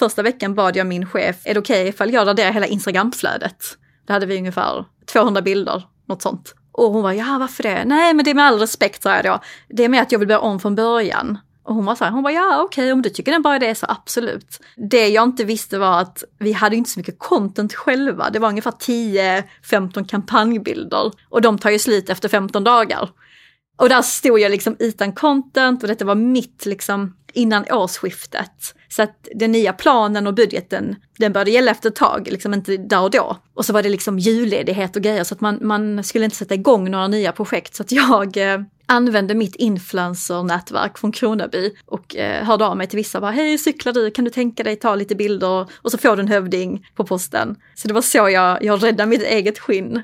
[0.00, 3.64] Första veckan bad jag min chef, är det okej okay ifall jag raderar hela Instagramflödet?
[4.06, 6.54] Då hade vi ungefär 200 bilder, något sånt.
[6.72, 7.84] Och hon var ja varför det?
[7.84, 9.40] Nej men det är med all respekt sa jag då.
[9.68, 11.38] Det är med att jag vill börja om från början.
[11.62, 13.36] Och hon var så här, hon var ja okej okay, om du tycker det är
[13.36, 14.60] en bra idé så absolut.
[14.90, 18.30] Det jag inte visste var att vi hade inte så mycket content själva.
[18.30, 23.10] Det var ungefär 10-15 kampanjbilder och de tar ju slut efter 15 dagar.
[23.78, 28.74] Och där stod jag liksom utan content och detta var mitt liksom innan årsskiftet.
[28.88, 32.76] Så att den nya planen och budgeten, den började gälla efter ett tag, liksom inte
[32.76, 33.36] där och då.
[33.54, 36.54] Och så var det liksom julledighet och grejer så att man, man skulle inte sätta
[36.54, 37.74] igång några nya projekt.
[37.74, 42.96] Så att jag eh, använde mitt influencer-nätverk från Kronaby och eh, hörde av mig till
[42.96, 46.16] vissa bara hej cyklar du, kan du tänka dig ta lite bilder och så får
[46.16, 47.56] du en hövding på posten.
[47.74, 50.02] Så det var så jag, jag räddade mitt eget skinn.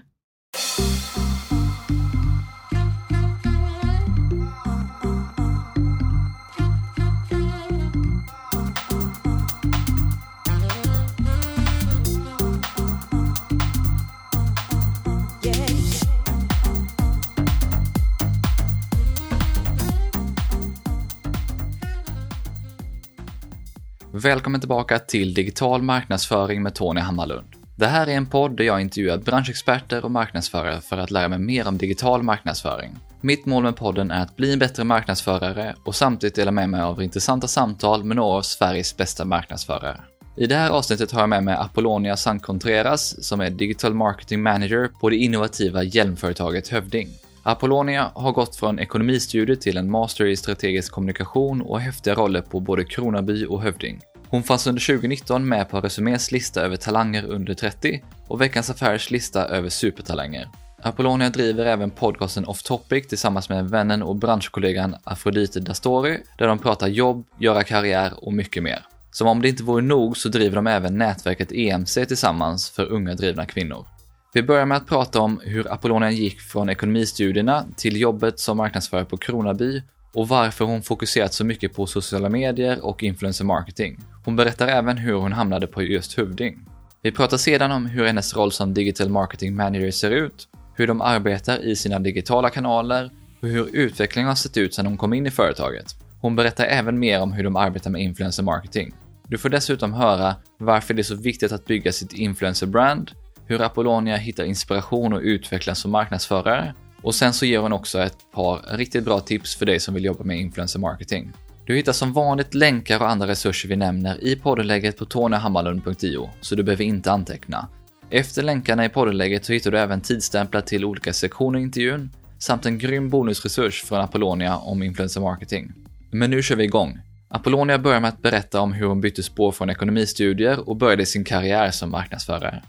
[24.22, 27.46] Välkommen tillbaka till Digital marknadsföring med Tony Hammarlund.
[27.76, 31.38] Det här är en podd där jag intervjuar branschexperter och marknadsförare för att lära mig
[31.38, 32.90] mer om digital marknadsföring.
[33.20, 36.80] Mitt mål med podden är att bli en bättre marknadsförare och samtidigt dela med mig
[36.80, 40.00] av intressanta samtal med några av Sveriges bästa marknadsförare.
[40.36, 44.90] I det här avsnittet har jag med mig Apollonia Sancontreras som är Digital Marketing Manager
[45.00, 47.08] på det innovativa hjälmföretaget Hövding.
[47.48, 52.60] Apollonia har gått från ekonomistudier till en master i strategisk kommunikation och häftiga roller på
[52.60, 54.00] både Kronaby och Hövding.
[54.28, 59.10] Hon fanns under 2019 med på Resumés lista över talanger under 30 och Veckans Affärers
[59.10, 60.48] lista över supertalanger.
[60.82, 66.58] Apollonia driver även podcasten Off Topic tillsammans med vännen och branschkollegan Afrodite Dastori, där de
[66.58, 68.86] pratar jobb, göra karriär och mycket mer.
[69.10, 73.14] Som om det inte vore nog så driver de även nätverket EMC tillsammans för unga
[73.14, 73.86] drivna kvinnor.
[74.32, 79.04] Vi börjar med att prata om hur Apollonia gick från ekonomistudierna till jobbet som marknadsförare
[79.04, 79.82] på Kronaby
[80.14, 83.98] och varför hon fokuserat så mycket på sociala medier och influencer marketing.
[84.24, 86.58] Hon berättar även hur hon hamnade på just Hövding.
[87.02, 91.00] Vi pratar sedan om hur hennes roll som digital marketing manager ser ut, hur de
[91.00, 93.10] arbetar i sina digitala kanaler
[93.42, 95.86] och hur utvecklingen har sett ut sedan hon kom in i företaget.
[96.20, 98.94] Hon berättar även mer om hur de arbetar med influencer marketing.
[99.28, 103.10] Du får dessutom höra varför det är så viktigt att bygga sitt influencer brand,
[103.46, 108.32] hur Apollonia hittar inspiration och utvecklas som marknadsförare och sen så ger hon också ett
[108.32, 111.32] par riktigt bra tips för dig som vill jobba med influencer marketing.
[111.66, 116.54] Du hittar som vanligt länkar och andra resurser vi nämner i poddenlägget på tonyhammarlund.io, så
[116.54, 117.68] du behöver inte anteckna.
[118.10, 122.66] Efter länkarna i poddenlägget så hittar du även tidstämplar till olika sektioner i intervjun, samt
[122.66, 125.72] en grym bonusresurs från Apollonia om influencer marketing.
[126.10, 126.98] Men nu kör vi igång!
[127.28, 131.24] Apollonia börjar med att berätta om hur hon bytte spår från ekonomistudier och började sin
[131.24, 132.62] karriär som marknadsförare.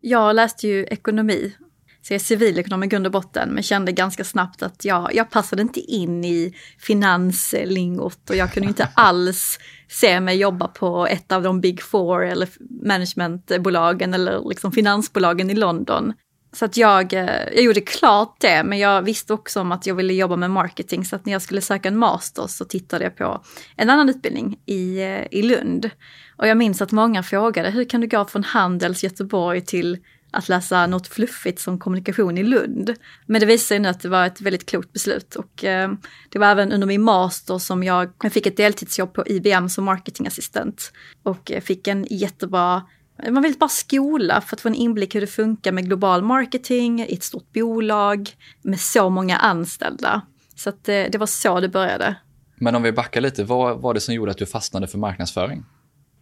[0.00, 1.56] Jag läste ju ekonomi,
[2.02, 5.30] så jag är civilekonom i grund och botten, men kände ganska snabbt att jag, jag
[5.30, 9.58] passade inte in i finanslingot och jag kunde inte alls
[9.88, 12.48] se mig jobba på ett av de big four eller
[12.86, 16.12] managementbolagen eller liksom finansbolagen i London.
[16.52, 19.94] Så att jag, eh, jag gjorde klart det, men jag visste också om att jag
[19.94, 21.04] ville jobba med marketing.
[21.04, 23.42] Så att när jag skulle söka en master så tittade jag på
[23.76, 25.90] en annan utbildning i, eh, i Lund.
[26.36, 29.98] Och jag minns att många frågade, hur kan du gå från Handels Göteborg till
[30.32, 32.94] att läsa något fluffigt som kommunikation i Lund.
[33.26, 35.92] Men det visade sig nu att det var ett väldigt klokt beslut och eh,
[36.28, 39.84] det var även under min master som jag, jag fick ett deltidsjobb på IBM som
[39.84, 42.82] marketingassistent och eh, fick en jättebra
[43.22, 47.00] en väldigt bra skola för att få en inblick hur det funkar med global marketing
[47.00, 48.30] i ett stort bolag
[48.62, 50.22] med så många anställda.
[50.54, 52.16] Så det, det var så det började.
[52.56, 55.64] Men om vi backar lite, vad var det som gjorde att du fastnade för marknadsföring?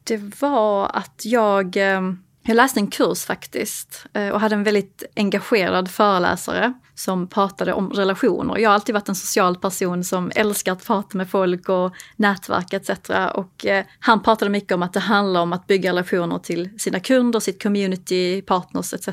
[0.05, 2.01] Det var att jag eh,
[2.49, 7.91] jag läste en kurs faktiskt eh, och hade en väldigt engagerad föreläsare som pratade om
[7.91, 8.59] relationer.
[8.59, 12.73] Jag har alltid varit en social person som älskar att prata med folk och nätverk
[12.73, 12.91] etc.
[13.35, 17.01] Och eh, han pratade mycket om att det handlar om att bygga relationer till sina
[17.01, 19.09] kunder, sitt community, partners etc.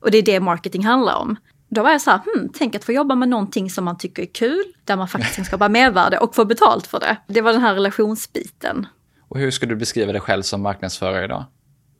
[0.00, 1.36] Och det är det marketing handlar om.
[1.68, 4.22] Då var jag så här, hmm, tänk att få jobba med någonting som man tycker
[4.22, 7.16] är kul, där man faktiskt kan skapa mervärde och få betalt för det.
[7.26, 8.86] Det var den här relationsbiten.
[9.28, 11.44] Och hur skulle du beskriva dig själv som marknadsförare idag?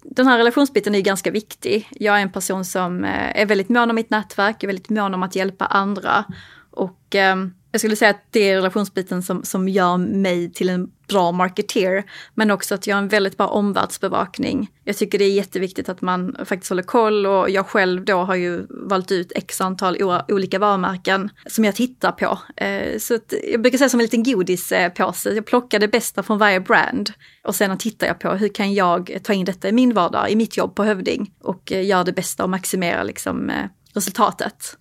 [0.02, 1.88] Den här relationsbiten är ganska viktig.
[1.90, 5.14] Jag är en person som eh, är väldigt mån om mitt nätverk, är väldigt mån
[5.14, 6.24] om att hjälpa andra.
[6.70, 7.36] Och eh,
[7.72, 12.04] jag skulle säga att det är relationsbiten som, som gör mig till en bra marketeer,
[12.34, 14.70] men också att jag har en väldigt bra omvärldsbevakning.
[14.84, 18.34] Jag tycker det är jätteviktigt att man faktiskt håller koll och jag själv då har
[18.34, 22.38] ju valt ut x antal olika varumärken som jag tittar på.
[22.56, 23.18] Eh, så
[23.52, 27.12] jag brukar säga som en liten godispåse, jag plockar det bästa från varje brand
[27.44, 30.36] och sen tittar jag på hur kan jag ta in detta i min vardag, i
[30.36, 33.64] mitt jobb på Hövding och gör göra det bästa och maximera liksom eh,
[33.94, 34.76] resultatet.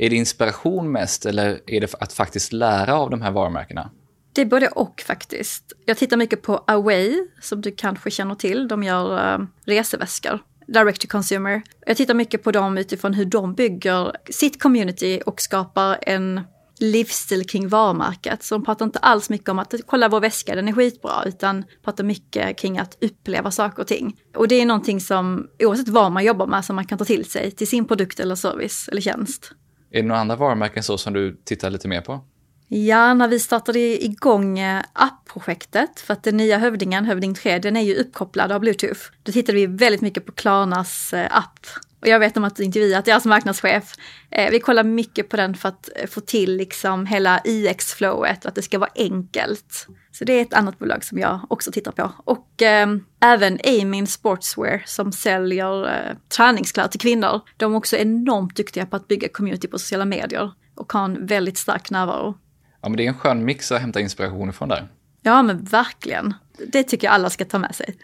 [0.00, 3.90] Är det inspiration mest eller är det att faktiskt lära av de här varumärkena?
[4.32, 5.72] Det är både och faktiskt.
[5.84, 8.68] Jag tittar mycket på Away, som du kanske känner till.
[8.68, 11.62] De gör eh, reseväskor, direct to consumer.
[11.86, 16.40] Jag tittar mycket på dem utifrån hur de bygger sitt community och skapar en
[16.78, 18.42] livsstil kring varumärket.
[18.42, 21.64] Så de pratar inte alls mycket om att kolla vår väska, den är skitbra, utan
[21.84, 24.16] pratar mycket kring att uppleva saker och ting.
[24.36, 27.24] Och det är någonting som, oavsett vad man jobbar med, som man kan ta till
[27.24, 29.52] sig till sin produkt eller service eller tjänst.
[29.90, 32.20] Är det några andra varumärken så som du tittar lite mer på?
[32.68, 37.76] Ja, när vi startade igång eh, app-projektet, för att den nya Hövdingen, Hövding 3, den
[37.76, 39.00] är ju uppkopplad av Bluetooth.
[39.22, 41.66] Då tittade vi väldigt mycket på Klarnas eh, app.
[42.00, 43.94] Och jag vet om att du intervjuat deras marknadschef.
[44.30, 48.62] Eh, vi kollar mycket på den för att få till liksom hela IX-flowet att det
[48.62, 49.86] ska vara enkelt.
[50.12, 52.12] Så det är ett annat bolag som jag också tittar på.
[52.24, 52.88] Och eh,
[53.20, 57.40] även Amin Sportswear som säljer eh, träningskläder till kvinnor.
[57.56, 61.26] De är också enormt duktiga på att bygga community på sociala medier och har en
[61.26, 62.34] väldigt stark närvaro.
[62.82, 64.88] Ja, men det är en skön mix att hämta inspiration ifrån där.
[65.22, 66.34] Ja, men verkligen.
[66.72, 67.96] Det tycker jag alla ska ta med sig.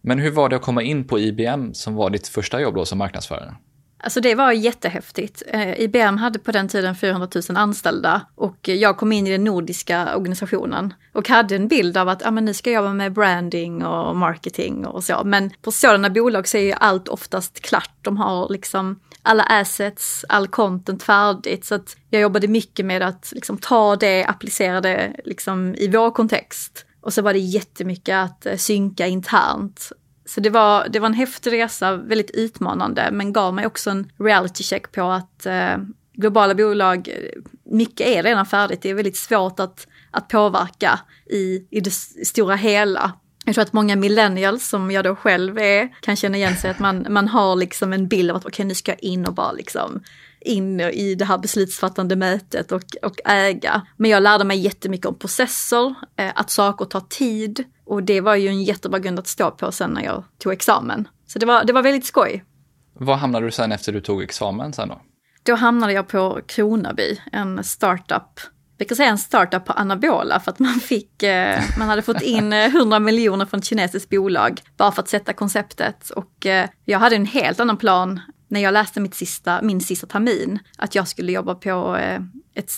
[0.00, 2.84] Men hur var det att komma in på IBM som var ditt första jobb då
[2.84, 3.54] som marknadsförare?
[3.98, 5.42] Alltså det var jättehäftigt.
[5.46, 9.44] Eh, IBM hade på den tiden 400 000 anställda och jag kom in i den
[9.44, 13.12] nordiska organisationen och hade en bild av att ah, men nu ska jag jobba med
[13.12, 15.22] branding och marketing och så.
[15.24, 17.90] Men på sådana bolag så är ju allt oftast klart.
[18.02, 21.64] De har liksom alla assets, all content färdigt.
[21.64, 26.10] Så att jag jobbade mycket med att liksom ta det, applicera det liksom i vår
[26.10, 26.86] kontext.
[27.00, 29.92] Och så var det jättemycket att eh, synka internt.
[30.26, 34.12] Så det var, det var en häftig resa, väldigt utmanande, men gav mig också en
[34.18, 35.76] reality check på att eh,
[36.12, 38.82] globala bolag, eh, mycket är redan färdigt.
[38.82, 41.94] Det är väldigt svårt att, att påverka i, i det
[42.26, 43.12] stora hela.
[43.44, 46.78] Jag tror att många millennials, som jag då själv är, kan känna igen sig att
[46.78, 49.34] man, man har liksom en bild av att okej, okay, nu ska jag in och
[49.34, 50.02] bara liksom
[50.40, 53.86] in i det här beslutsfattande mötet och, och äga.
[53.96, 58.34] Men jag lärde mig jättemycket om processer, eh, att saker tar tid och det var
[58.34, 61.08] ju en jättebra grund att stå på sen när jag tog examen.
[61.26, 62.44] Så det var, det var väldigt skoj.
[62.92, 65.00] Vad hamnade du sen efter du tog examen sen då?
[65.42, 68.40] Då hamnade jag på Kronaby, en startup
[68.78, 72.22] vi kan säga en startup på anabola för att man fick, eh, man hade fått
[72.22, 76.10] in 100 miljoner från ett kinesiskt bolag bara för att sätta konceptet.
[76.10, 80.06] Och eh, jag hade en helt annan plan när jag läste mitt sista, min sista
[80.06, 82.20] termin, att jag skulle jobba på eh,
[82.54, 82.70] ett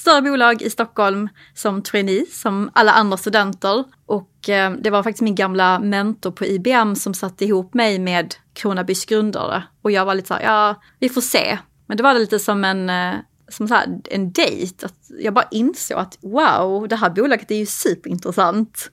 [0.00, 3.84] större bolag i Stockholm som trainee, som alla andra studenter.
[4.06, 8.34] Och eh, det var faktiskt min gamla mentor på IBM som satte ihop mig med
[8.52, 9.62] Kronabys grundare.
[9.82, 11.58] Och jag var lite så här, ja, vi får se.
[11.86, 13.14] Men det var lite som en, eh,
[13.48, 14.86] som så här, en dejt.
[14.86, 18.90] Att jag bara insåg att wow, det här bolaget är ju superintressant.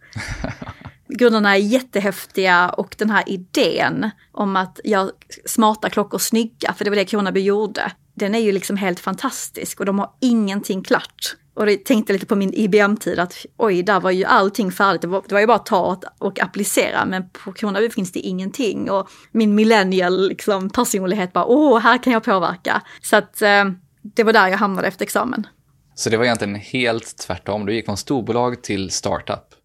[1.09, 5.09] Grunderna är jättehäftiga och den här idén om att göra
[5.45, 9.79] smarta klockor snygga, för det var det Kronaby gjorde, den är ju liksom helt fantastisk
[9.79, 11.35] och de har ingenting klart.
[11.53, 15.01] Och jag tänkte lite på min IBM-tid att oj, där var ju allting färdigt.
[15.01, 18.19] Det var, det var ju bara att ta och applicera, men på Kronaby finns det
[18.19, 18.91] ingenting.
[18.91, 22.81] Och min millennial liksom, personlighet bara, åh, här kan jag påverka.
[23.01, 23.65] Så att eh,
[24.01, 25.47] det var där jag hamnade efter examen.
[25.95, 29.56] Så det var egentligen helt tvärtom, du gick från storbolag till startup?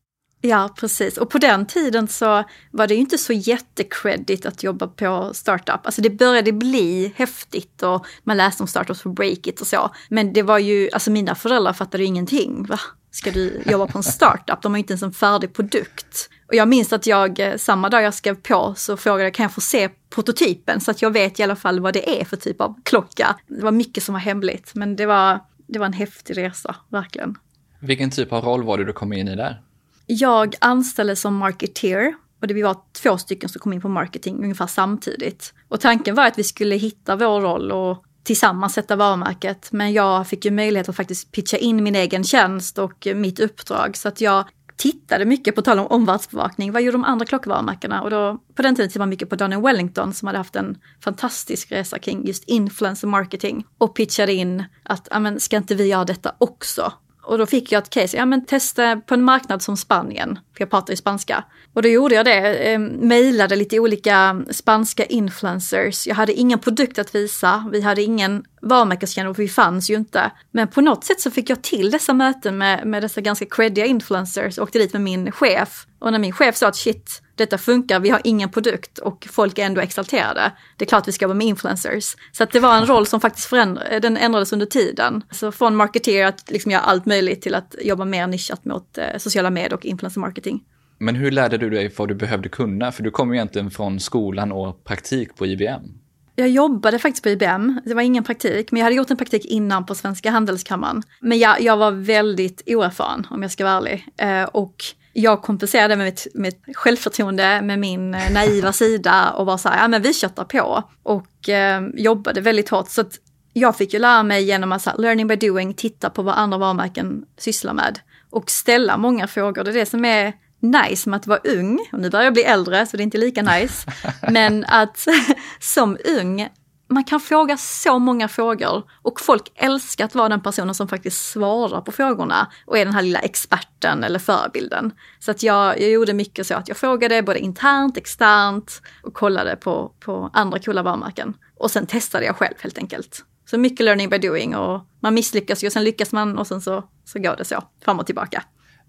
[0.44, 1.18] Ja, precis.
[1.18, 5.86] Och på den tiden så var det ju inte så jättecredit att jobba på startup.
[5.86, 9.90] Alltså det började bli häftigt och man läste om startups på Breakit och så.
[10.08, 12.66] Men det var ju, alltså mina föräldrar fattade ju ingenting.
[12.66, 12.80] Va?
[13.10, 14.62] Ska du jobba på en startup?
[14.62, 16.28] De har ju inte ens en färdig produkt.
[16.48, 19.44] Och jag minns att jag, eh, samma dag jag skrev på så frågade jag, kan
[19.44, 20.80] jag få se prototypen?
[20.80, 23.36] Så att jag vet i alla fall vad det är för typ av klocka.
[23.46, 27.34] Det var mycket som var hemligt, men det var, det var en häftig resa, verkligen.
[27.80, 29.62] Vilken typ av roll var det du kom in i där?
[30.06, 34.42] Jag anställdes som marketeer och det vi var två stycken som kom in på marketing
[34.42, 35.54] ungefär samtidigt.
[35.68, 39.72] Och tanken var att vi skulle hitta vår roll och tillsammans sätta varumärket.
[39.72, 43.96] Men jag fick ju möjlighet att faktiskt pitcha in min egen tjänst och mitt uppdrag.
[43.96, 44.44] Så att jag
[44.76, 48.02] tittade mycket, på tal om omvärldsbevakning, vad gjorde de andra klockvarumärkena?
[48.02, 50.78] Och då, på den tiden tittade man mycket på Daniel Wellington som hade haft en
[51.04, 55.86] fantastisk resa kring just influencer marketing och pitchade in att, ja men ska inte vi
[55.86, 56.92] göra detta också?
[57.22, 60.62] Och då fick jag ett case, ja men testa på en marknad som Spanien, för
[60.62, 61.44] jag pratar ju spanska.
[61.74, 66.06] Och då gjorde jag det, eh, mejlade lite olika spanska influencers.
[66.06, 70.30] Jag hade ingen produkt att visa, vi hade ingen varumärkeskännedom, för vi fanns ju inte.
[70.50, 73.86] Men på något sätt så fick jag till dessa möten med, med dessa ganska creddiga
[73.86, 75.86] influencers, åkte dit med min chef.
[75.98, 79.58] Och när min chef sa att shit, detta funkar, vi har ingen produkt och folk
[79.58, 80.52] är ändå exalterade.
[80.76, 82.16] Det är klart vi ska jobba med influencers.
[82.32, 85.22] Så att det var en roll som faktiskt förändra, den ändrades under tiden.
[85.30, 89.04] Så från marketeer att liksom göra allt möjligt till att jobba mer nischat mot eh,
[89.18, 90.64] sociala medier och influencer marketing.
[90.98, 92.92] Men hur lärde du dig vad du behövde kunna?
[92.92, 96.01] För du kom ju egentligen från skolan och praktik på IBM.
[96.36, 99.44] Jag jobbade faktiskt på IBM, det var ingen praktik, men jag hade gjort en praktik
[99.44, 101.02] innan på Svenska Handelskammaren.
[101.20, 104.06] Men jag, jag var väldigt oerfaren om jag ska vara ärlig.
[104.16, 109.56] Eh, och jag kompenserade med mitt, mitt självförtroende, med min eh, naiva sida och var
[109.56, 110.82] så här, ja men vi köttar på.
[111.02, 112.88] Och eh, jobbade väldigt hårt.
[112.88, 113.18] Så att
[113.52, 116.58] jag fick ju lära mig genom att här, learning by doing, titta på vad andra
[116.58, 117.98] varumärken sysslar med.
[118.30, 119.64] Och ställa många frågor.
[119.64, 120.32] Det är det som är
[120.62, 123.18] nice med att vara ung, och nu börjar jag bli äldre så det är inte
[123.18, 123.90] lika nice,
[124.30, 125.06] men att
[125.60, 126.48] som ung,
[126.92, 131.30] man kan fråga så många frågor och folk älskar att vara den personen som faktiskt
[131.30, 134.92] svarar på frågorna och är den här lilla experten eller förebilden.
[135.18, 139.56] Så att jag, jag gjorde mycket så att jag frågade både internt, externt och kollade
[139.56, 141.34] på, på andra coola varumärken.
[141.58, 143.24] Och sen testade jag själv helt enkelt.
[143.50, 146.60] Så mycket learning by doing och man misslyckas ju och sen lyckas man och sen
[146.60, 148.42] så, så går det så fram och tillbaka.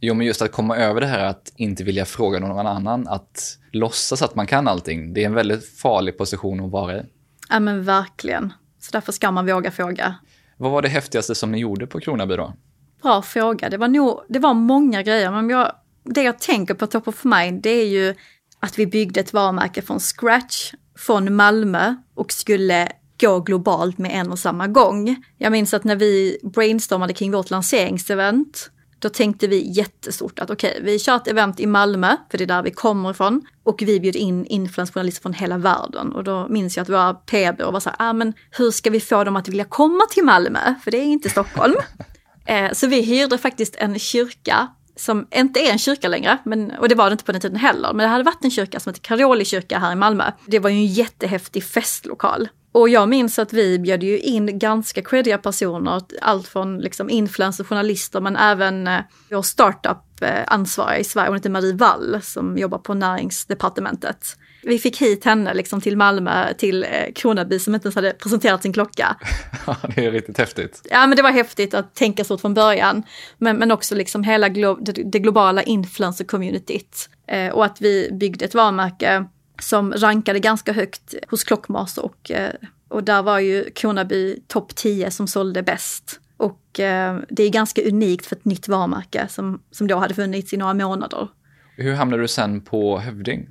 [0.06, 3.58] Jo, men just att komma över det här att inte vilja fråga någon annan, att
[3.72, 7.02] låtsas att man kan allting, det är en väldigt farlig position att vara i.
[7.50, 8.54] Ja men verkligen.
[8.80, 10.16] Så därför ska man våga fråga.
[10.58, 12.54] Vad var det häftigaste som ni gjorde på Kronaby då?
[13.02, 13.70] Bra fråga.
[13.70, 15.72] Det var, nog, det var många grejer, men jag,
[16.04, 18.16] det jag tänker på top of mind, det är ju
[18.60, 22.92] att vi byggde ett varumärke från scratch, från Malmö och skulle
[23.22, 25.24] gå globalt med en och samma gång.
[25.38, 28.70] Jag minns att när vi brainstormade kring vårt lanseringsevent
[29.04, 32.44] då tänkte vi jättestort att okej, okay, vi kör ett event i Malmö, för det
[32.44, 33.42] är där vi kommer ifrån.
[33.64, 36.12] Och vi bjöd in influensjournalister från hela världen.
[36.12, 39.00] Och då minns jag att våra PR var så här, ah, men hur ska vi
[39.00, 40.76] få dem att vilja komma till Malmö?
[40.84, 41.76] För det är inte Stockholm.
[42.46, 46.90] eh, så vi hyrde faktiskt en kyrka som inte är en kyrka längre, men, och
[46.90, 48.90] det var det inte på den tiden heller, men det hade varit en kyrka som
[48.90, 50.32] heter Karoli kyrka här i Malmö.
[50.46, 52.50] Det var ju en jättehäftig festlokal.
[52.74, 57.64] Och jag minns att vi bjöd ju in ganska creddiga personer, allt från liksom influencer,
[57.64, 59.00] journalister, men även eh,
[59.32, 64.38] vår startup-ansvariga i Sverige, hon heter Marie Wall, som jobbar på näringsdepartementet.
[64.64, 68.62] Vi fick hit henne liksom till Malmö, till eh, Kronaby som inte ens hade presenterat
[68.62, 69.16] sin klocka.
[69.68, 70.88] Ja, det är riktigt häftigt.
[70.90, 73.04] Ja, men det var häftigt att tänka så från början.
[73.38, 77.10] Men, men också liksom hela glo det, det globala influencer-communityt.
[77.28, 79.26] Eh, och att vi byggde ett varumärke
[79.62, 82.54] som rankade ganska högt hos Clockmaster och, eh,
[82.88, 86.20] och där var ju Kronaby topp 10 som sålde bäst.
[86.38, 90.54] Och eh, det är ganska unikt för ett nytt varumärke som, som då hade funnits
[90.54, 91.28] i några månader.
[91.76, 93.50] Hur hamnade du sen på Hövding?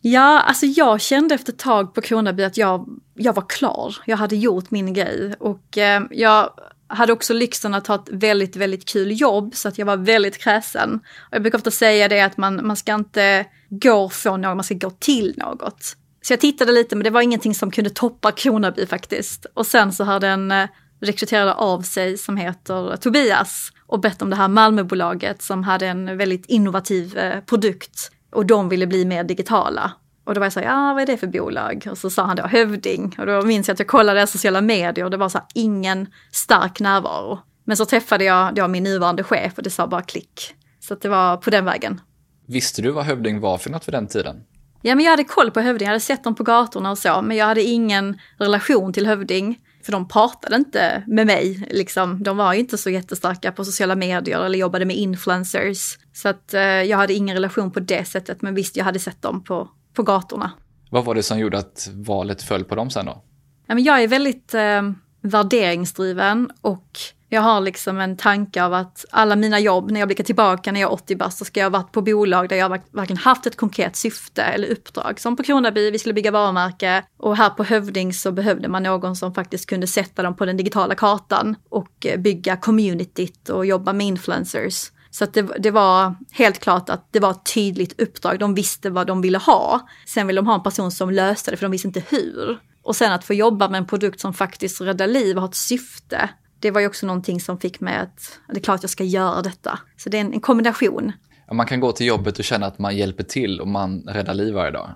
[0.00, 3.96] Ja, alltså jag kände efter ett tag på Kronaby att jag, jag var klar.
[4.06, 6.50] Jag hade gjort min grej och eh, jag
[6.86, 10.38] hade också lyxen att ha ett väldigt, väldigt kul jobb så att jag var väldigt
[10.38, 11.00] kräsen.
[11.18, 13.46] Och jag brukar ofta säga det att man, man ska inte
[13.78, 15.96] går från något, man ska gå till något.
[16.22, 19.46] Så jag tittade lite men det var ingenting som kunde toppa Kronaby faktiskt.
[19.54, 20.68] Och sen så har den eh,
[21.00, 26.16] rekryterade av sig som heter Tobias och bett om det här Malmöbolaget som hade en
[26.16, 29.92] väldigt innovativ eh, produkt och de ville bli mer digitala.
[30.24, 31.88] Och då var jag så här, ja vad är det för bolag?
[31.90, 33.16] Och så sa han då Hövding.
[33.18, 36.06] Och då minns jag att jag kollade sociala medier och det var så här, ingen
[36.32, 37.38] stark närvaro.
[37.64, 40.54] Men så träffade jag då min nuvarande chef och det sa bara klick.
[40.80, 42.00] Så att det var på den vägen.
[42.46, 44.44] Visste du vad Hövding var för något vid den tiden?
[44.82, 47.22] Ja, men jag hade koll på Hövding, jag hade sett dem på gatorna och så,
[47.22, 49.58] men jag hade ingen relation till Hövding.
[49.82, 52.22] För de pratade inte med mig, liksom.
[52.22, 55.98] De var ju inte så jättestarka på sociala medier eller jobbade med influencers.
[56.12, 59.22] Så att eh, jag hade ingen relation på det sättet, men visst, jag hade sett
[59.22, 60.50] dem på, på gatorna.
[60.90, 63.22] Vad var det som gjorde att valet föll på dem sen då?
[63.66, 64.82] Ja, men jag är väldigt eh,
[65.20, 66.98] värderingsdriven och
[67.34, 70.80] jag har liksom en tanke av att alla mina jobb, när jag blickar tillbaka när
[70.80, 73.46] jag är 80 bast, så ska jag ha varit på bolag där jag verkligen haft
[73.46, 75.20] ett konkret syfte eller uppdrag.
[75.20, 79.16] Som på Kronaby, vi skulle bygga varumärke och här på Hövding så behövde man någon
[79.16, 83.92] som faktiskt kunde sätta dem på den digitala kartan och eh, bygga communityt och jobba
[83.92, 84.90] med influencers.
[85.10, 88.38] Så det, det, var helt klart att det var ett tydligt uppdrag.
[88.38, 89.88] De visste vad de ville ha.
[90.06, 92.58] Sen ville de ha en person som löste det, för de visste inte hur.
[92.82, 95.54] Och sen att få jobba med en produkt som faktiskt räddar liv och har ett
[95.54, 96.30] syfte.
[96.64, 99.42] Det var ju också någonting som fick mig att, det är klart jag ska göra
[99.42, 99.78] detta.
[99.96, 101.12] Så det är en, en kombination.
[101.52, 104.54] Man kan gå till jobbet och känna att man hjälper till och man räddar liv
[104.54, 104.90] varje dag.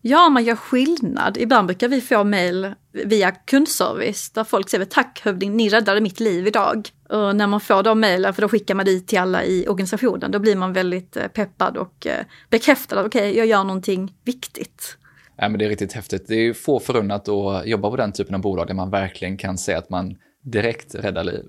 [0.00, 1.36] Ja, man gör skillnad.
[1.36, 6.20] Ibland brukar vi få mejl via kundservice där folk säger tack hövding, ni räddade mitt
[6.20, 6.88] liv idag.
[7.08, 10.30] Och när man får de mejlen, för då skickar man dit till alla i organisationen,
[10.30, 14.14] då blir man väldigt eh, peppad och eh, bekräftad att okej, okay, jag gör någonting
[14.24, 14.96] viktigt.
[15.36, 16.28] Ja, men det är riktigt häftigt.
[16.28, 19.58] Det är få förunnat att jobba på den typen av bolag där man verkligen kan
[19.58, 21.44] se att man direkt rädda liv.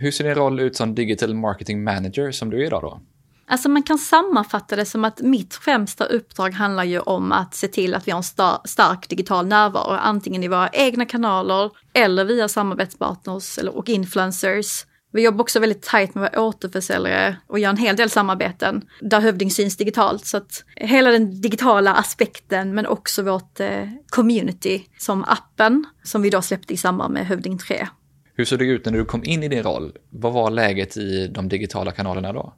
[0.00, 3.00] Hur ser din roll ut som digital marketing manager som du är idag då?
[3.48, 7.68] Alltså man kan sammanfatta det som att mitt främsta uppdrag handlar ju om att se
[7.68, 12.24] till att vi har en star stark digital närvaro, antingen i våra egna kanaler eller
[12.24, 14.86] via samarbetspartners och influencers.
[15.12, 19.20] Vi jobbar också väldigt tajt med våra återförsäljare och gör en hel del samarbeten där
[19.20, 20.26] Hövding syns digitalt.
[20.26, 26.30] Så att hela den digitala aspekten men också vårt eh, community som appen som vi
[26.30, 27.86] då släppte i samband med Hövding 3.
[28.36, 29.92] Hur såg det ut när du kom in i din roll?
[30.10, 32.54] Vad var läget i de digitala kanalerna då?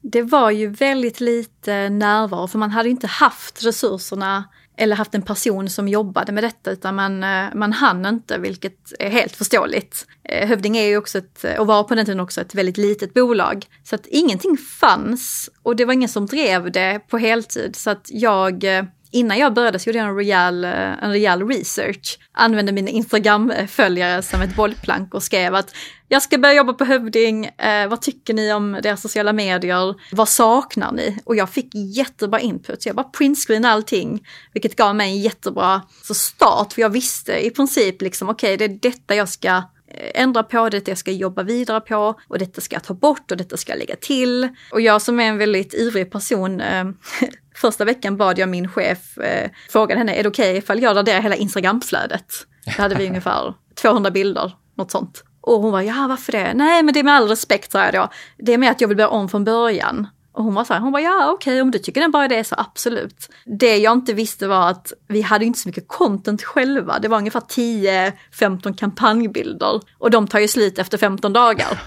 [0.00, 4.44] Det var ju väldigt lite närvaro för man hade inte haft resurserna
[4.76, 8.92] eller haft en person som jobbade med detta utan man, eh, man hann inte vilket
[8.98, 10.06] är helt förståeligt.
[10.24, 13.14] Eh, Hövding är ju också ett, och var på den tiden också ett väldigt litet
[13.14, 13.66] bolag.
[13.84, 18.06] Så att ingenting fanns och det var ingen som drev det på heltid så att
[18.10, 22.18] jag eh, innan jag började så gjorde jag en rejäl, eh, en rejäl research.
[22.32, 25.74] Använde mina Instagram-följare som ett bollplank och skrev att
[26.12, 29.94] jag ska börja jobba på Hövding, eh, vad tycker ni om deras sociala medier?
[30.12, 31.18] Vad saknar ni?
[31.24, 35.82] Och jag fick jättebra input, så jag bara printscreenade allting, vilket gav mig en jättebra
[36.02, 39.48] så start, för jag visste i princip liksom okej, okay, det är detta jag ska
[39.48, 43.30] eh, ändra på, detta jag ska jobba vidare på och detta ska jag ta bort
[43.30, 44.48] och detta ska jag lägga till.
[44.72, 46.84] Och jag som är en väldigt ivrig person, eh,
[47.54, 50.96] första veckan bad jag min chef, eh, frågade henne, är det okej okay ifall jag
[50.96, 52.32] raderar hela Instagramflödet?
[52.76, 55.24] Då hade vi ungefär 200 bilder, något sånt.
[55.40, 56.54] Och hon var ja varför det?
[56.54, 58.08] Nej men det är med all respekt sa jag då.
[58.38, 60.06] Det är med att jag vill börja om från början.
[60.32, 62.04] Och hon var så här, hon var ja okej okay, om du tycker det är
[62.04, 63.28] en bra idé så absolut.
[63.44, 66.98] Det jag inte visste var att vi hade inte så mycket content själva.
[66.98, 71.82] Det var ungefär 10-15 kampanjbilder och de tar ju slut efter 15 dagar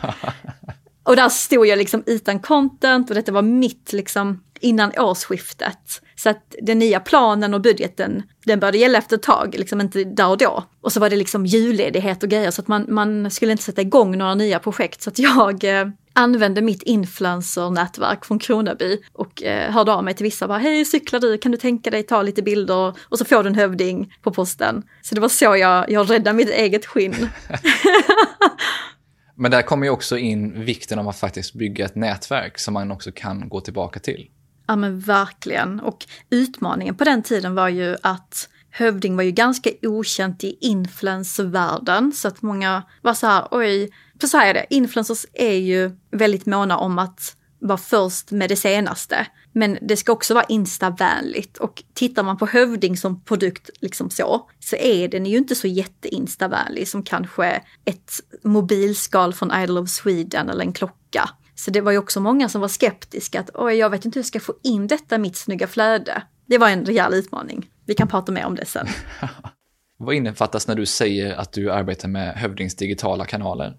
[1.05, 6.01] och där stod jag liksom utan content och detta var mitt liksom innan årsskiftet.
[6.15, 10.03] Så att den nya planen och budgeten, den började gälla efter ett tag, liksom inte
[10.03, 10.63] där och då.
[10.81, 13.81] Och så var det liksom julledighet och grejer så att man, man skulle inte sätta
[13.81, 15.01] igång några nya projekt.
[15.01, 20.23] Så att jag eh, använde mitt influencer-nätverk från Kronaby och eh, hörde av mig till
[20.23, 23.43] vissa bara hej cyklar du, kan du tänka dig ta lite bilder och så får
[23.43, 24.83] du en hövding på posten.
[25.01, 27.15] Så det var så jag, jag räddade mitt eget skinn.
[29.35, 32.91] Men där kommer ju också in vikten av att faktiskt bygga ett nätverk som man
[32.91, 34.29] också kan gå tillbaka till.
[34.67, 35.79] Ja men verkligen.
[35.79, 42.11] Och utmaningen på den tiden var ju att Hövding var ju ganska okänt i influencervärlden
[42.11, 45.91] så att många var så här, oj, för så här är det, influencers är ju
[46.11, 49.27] väldigt måna om att vara först med det senaste.
[49.57, 54.49] Men det ska också vara instavänligt och tittar man på Hövding som produkt liksom så,
[54.59, 58.11] så är den ju inte så jätteinstavänlig som kanske ett
[58.43, 61.29] mobilskal från Idol of Sweden eller en klocka.
[61.55, 64.21] Så det var ju också många som var skeptiska att oj, jag vet inte hur
[64.21, 66.23] jag ska få in detta i mitt snygga flöde.
[66.45, 67.69] Det var en rejäl utmaning.
[67.85, 68.87] Vi kan prata mer om det sen.
[69.97, 73.77] Vad innefattas när du säger att du arbetar med Hövdings digitala kanaler?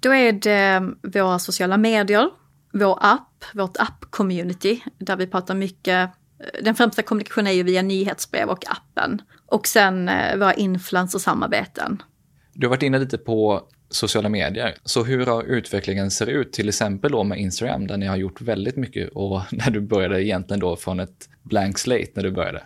[0.00, 2.30] Då är det våra sociala medier,
[2.72, 7.82] vår app, vårt app-community, där vi pratar mycket eh, den främsta kommunikationen är ju via
[7.82, 9.22] nyhetsbrev och appen.
[9.46, 12.02] Och sen eh, våra influencer-samarbeten.
[12.52, 14.74] Du har varit inne lite på sociala medier.
[14.84, 18.40] Så hur har utvecklingen ser ut, till exempel då med Instagram, där ni har gjort
[18.40, 22.62] väldigt mycket och när du började egentligen då från ett blank slate när du började?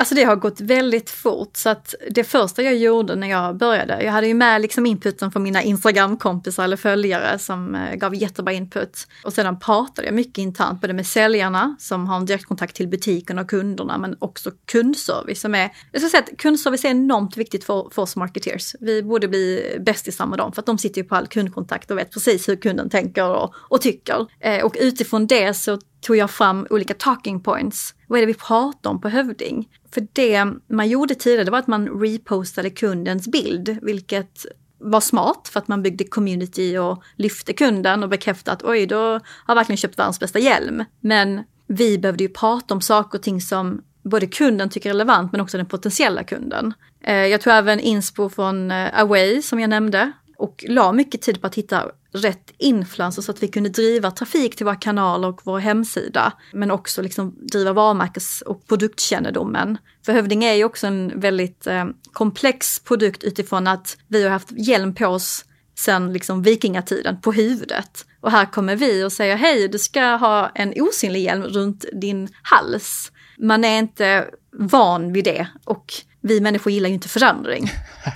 [0.00, 4.02] Alltså det har gått väldigt fort så att det första jag gjorde när jag började,
[4.02, 8.52] jag hade ju med liksom inputen från mina Instagram-kompisar eller följare som eh, gav jättebra
[8.52, 9.06] input.
[9.24, 13.38] Och sedan pratade jag mycket internt både med säljarna som har en direktkontakt till butiken
[13.38, 17.64] och kunderna men också kundservice som är, jag ska säga att kundservice är enormt viktigt
[17.64, 18.74] för, för oss marketeers.
[18.80, 21.98] Vi borde bli bästisar med dem för att de sitter ju på all kundkontakt och
[21.98, 24.26] vet precis hur kunden tänker och, och tycker.
[24.40, 27.94] Eh, och utifrån det så tog jag fram olika talking points.
[28.06, 29.68] Vad är det vi pratar om på Hövding?
[29.94, 34.46] För det man gjorde tidigare var att man repostade kundens bild, vilket
[34.78, 38.98] var smart för att man byggde community och lyfte kunden och bekräftade att oj, då
[38.98, 40.84] har jag verkligen köpt världens bästa hjälm.
[41.00, 45.32] Men vi behövde ju prata om saker och ting som både kunden tycker är relevant
[45.32, 46.74] men också den potentiella kunden.
[47.04, 51.40] Eh, jag tog även inspo från eh, Away som jag nämnde och la mycket tid
[51.40, 55.40] på att hitta rätt influencers så att vi kunde driva trafik till våra kanaler och
[55.44, 56.32] vår hemsida.
[56.52, 59.78] Men också liksom driva varumärkes och produktkännedomen.
[60.06, 64.50] För Hövding är ju också en väldigt eh, komplex produkt utifrån att vi har haft
[64.50, 65.44] hjälm på oss
[65.78, 68.06] sedan liksom vikingatiden på huvudet.
[68.20, 72.28] Och här kommer vi och säger hej, du ska ha en osynlig hjälm runt din
[72.42, 73.12] hals.
[73.38, 75.92] Man är inte van vid det och
[76.28, 77.70] vi människor gillar ju inte förändring.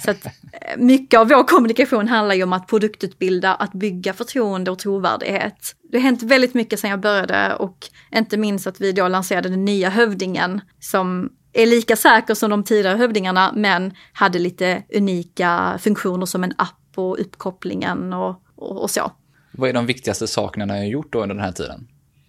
[0.05, 0.31] Så att eh,
[0.77, 5.77] mycket av vår kommunikation handlar ju om att produktutbilda, att bygga förtroende och trovärdighet.
[5.83, 7.79] Det har hänt väldigt mycket sedan jag började och
[8.15, 12.65] inte minst att vi då lanserade den nya hövdingen som är lika säker som de
[12.65, 18.91] tidigare hövdingarna men hade lite unika funktioner som en app och uppkopplingen och, och, och
[18.91, 19.13] så.
[19.53, 21.89] Vad är de viktigaste sakerna ni har gjort då under den här tiden?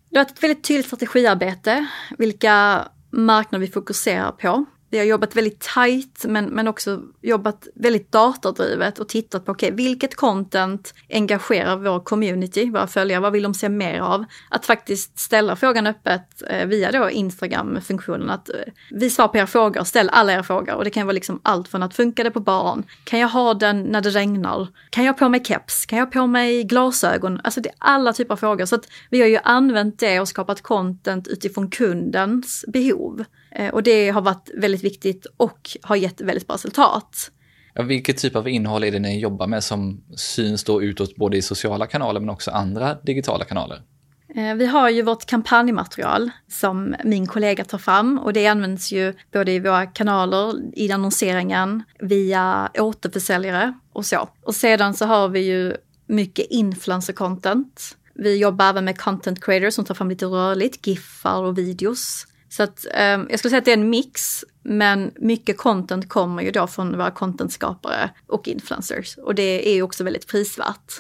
[0.10, 4.65] Det har ett väldigt tydligt strategiarbete, vilka marknader vi fokuserar på.
[4.93, 9.71] Vi har jobbat väldigt tajt men, men också jobbat väldigt datadrivet och tittat på okay,
[9.71, 14.25] vilket content engagerar vår community, våra följare, vad vill de se mer av?
[14.49, 18.56] Att faktiskt ställa frågan öppet eh, via då Instagram-funktionen att eh,
[18.91, 21.67] vi svarar på era frågor, ställ alla era frågor och det kan vara liksom allt
[21.67, 22.84] från att funkar det på barn?
[23.03, 24.67] Kan jag ha den när det regnar?
[24.89, 25.86] Kan jag ha på mig keps?
[25.86, 27.41] Kan jag ha på mig glasögon?
[27.43, 30.27] Alltså det är alla typer av frågor så att vi har ju använt det och
[30.27, 33.25] skapat content utifrån kundens behov.
[33.56, 37.32] Eh, och det har varit väldigt viktigt och har gett väldigt bra resultat.
[37.74, 41.38] Ja, vilket typ av innehåll är det ni jobbar med som syns då utåt både
[41.38, 43.82] i sociala kanaler men också andra digitala kanaler?
[44.36, 49.13] Eh, vi har ju vårt kampanjmaterial som min kollega tar fram och det används ju
[49.34, 54.30] både i våra kanaler, i annonseringen, via återförsäljare och så.
[54.43, 55.76] Och sedan så har vi ju
[56.08, 57.98] mycket influencer content.
[58.15, 62.28] Vi jobbar även med content creators som tar fram lite rörligt, giffar och videos.
[62.56, 66.44] Så att eh, jag skulle säga att det är en mix, men mycket content kommer
[66.44, 69.18] ju då från våra contentskapare och influencers.
[69.18, 70.94] Och det är ju också väldigt prisvärt.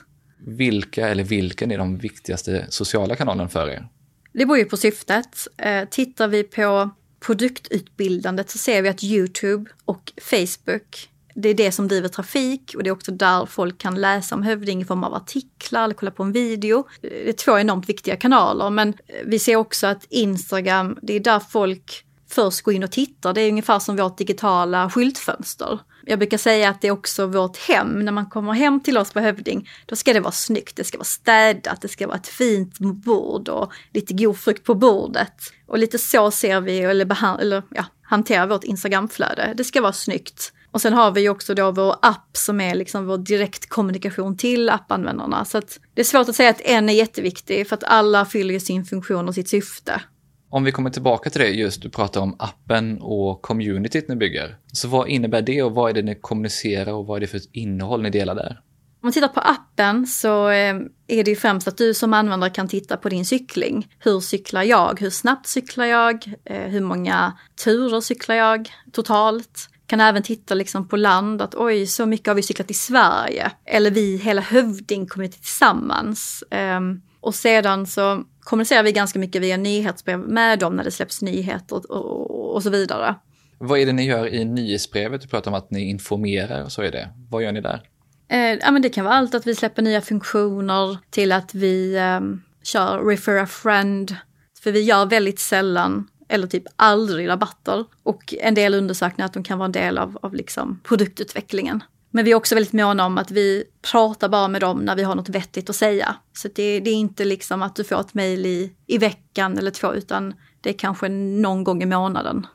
[0.47, 3.87] Vilka eller vilken är de viktigaste sociala kanalerna för er?
[4.33, 5.47] Det beror ju på syftet.
[5.57, 6.89] Eh, tittar vi på
[7.19, 12.83] produktutbildandet så ser vi att Youtube och Facebook det är det som driver trafik och
[12.83, 16.11] det är också där folk kan läsa om Hövding i form av artiklar eller kolla
[16.11, 16.87] på en video.
[17.01, 21.19] Det är två enormt viktiga kanaler men eh, vi ser också att Instagram, det är
[21.19, 23.33] där folk först går in och tittar.
[23.33, 25.79] Det är ungefär som vårt digitala skyltfönster.
[26.05, 27.99] Jag brukar säga att det är också vårt hem.
[27.99, 30.97] När man kommer hem till oss på Hövding, då ska det vara snyggt, det ska
[30.97, 35.33] vara städat, det ska vara ett fint bord och lite god frukt på bordet.
[35.67, 39.53] Och lite så ser vi, eller, eller ja, hanterar vårt Instagramflöde.
[39.57, 40.53] Det ska vara snyggt.
[40.73, 45.45] Och sen har vi också då vår app som är liksom vår direktkommunikation till appanvändarna.
[45.45, 48.59] Så att det är svårt att säga att en är jätteviktig för att alla fyller
[48.59, 50.01] sin funktion och sitt syfte.
[50.49, 54.57] Om vi kommer tillbaka till det just, du pratar om appen och communityt ni bygger.
[54.73, 57.41] Så vad innebär det och vad är det ni kommunicerar och vad är det för
[57.51, 58.61] innehåll ni delar där?
[59.03, 60.75] Om man tittar på appen så eh,
[61.07, 63.87] är det ju främst att du som användare kan titta på din cykling.
[63.99, 64.99] Hur cyklar jag?
[64.99, 66.33] Hur snabbt cyklar jag?
[66.45, 69.69] Eh, hur många turer cyklar jag totalt?
[69.87, 73.51] Kan även titta liksom på land, att oj, så mycket har vi cyklat i Sverige.
[73.65, 76.43] Eller vi, hela Hövding, kommer tillsammans.
[76.77, 81.21] Um, och sedan så kommunicerar vi ganska mycket via nyhetsbrev med dem när det släpps
[81.21, 83.15] nyheter och, och, och så vidare.
[83.57, 85.21] Vad är det ni gör i nyhetsbrevet?
[85.21, 87.09] Du pratar om att ni informerar, och så är det.
[87.29, 87.81] Vad gör ni där?
[88.27, 91.95] Eh, ja, men det kan vara allt att vi släpper nya funktioner till att vi
[91.95, 92.19] eh,
[92.63, 94.15] kör refer a friend.
[94.63, 97.85] För vi gör väldigt sällan eller typ aldrig rabatter.
[98.03, 101.83] Och en del undersökningar att de kan vara en del av, av liksom produktutvecklingen.
[102.11, 105.03] Men vi är också väldigt måna om att vi pratar bara med dem när vi
[105.03, 106.15] har något vettigt att säga.
[106.33, 109.71] Så det, det är inte liksom att du får ett mejl i, i veckan eller
[109.71, 112.47] två, utan det är kanske någon gång i månaden.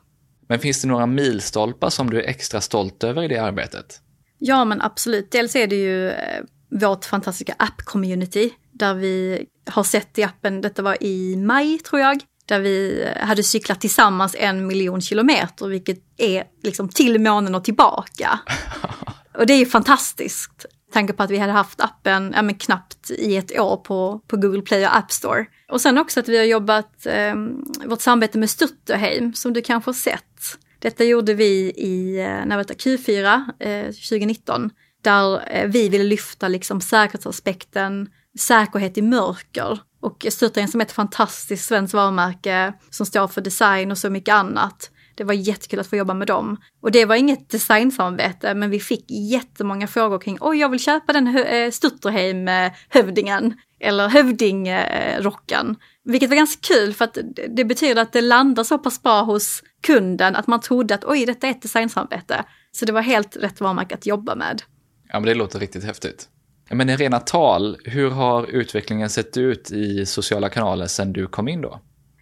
[0.47, 4.01] Men finns det några milstolpar som du är extra stolt över i det arbetet?
[4.37, 5.31] Ja, men absolut.
[5.31, 10.81] Dels är det ju eh, vårt fantastiska app-community där vi har sett i appen, detta
[10.81, 16.43] var i maj tror jag, där vi hade cyklat tillsammans en miljon kilometer, vilket är
[16.63, 18.39] liksom till månen och tillbaka.
[19.37, 23.11] Och det är ju fantastiskt, tanke på att vi hade haft appen ja, men knappt
[23.11, 25.45] i ett år på, på Google Play och App Store.
[25.71, 27.35] Och sen också att vi har jobbat eh,
[27.85, 30.57] vårt samarbete med Stutterheim, som du kanske har sett.
[30.79, 34.69] Detta gjorde vi i eh, när det Q4 eh, 2019,
[35.01, 38.09] där eh, vi ville lyfta liksom säkerhetsaspekten,
[38.39, 43.91] säkerhet i mörker och Styrtaren som är ett fantastiskt svenskt varumärke som står för design
[43.91, 44.91] och så mycket annat.
[45.15, 46.57] Det var jättekul att få jobba med dem.
[46.81, 51.13] Och det var inget designsamarbete, men vi fick jättemånga frågor kring, oj jag vill köpa
[51.13, 55.75] den eh, Stutterheim-hövdingen eh, eller hövdingrocken.
[56.03, 57.17] Vilket var ganska kul för att
[57.49, 61.25] det betyder att det landar så pass bra hos kunden att man trodde att oj,
[61.25, 62.43] detta är ett designsamarbete.
[62.71, 64.61] Så det var helt rätt varumärke att jobba med.
[65.07, 66.29] Ja, men det låter riktigt häftigt.
[66.71, 71.47] Men i rena tal, hur har utvecklingen sett ut i sociala kanaler sedan du kom
[71.47, 71.79] in då?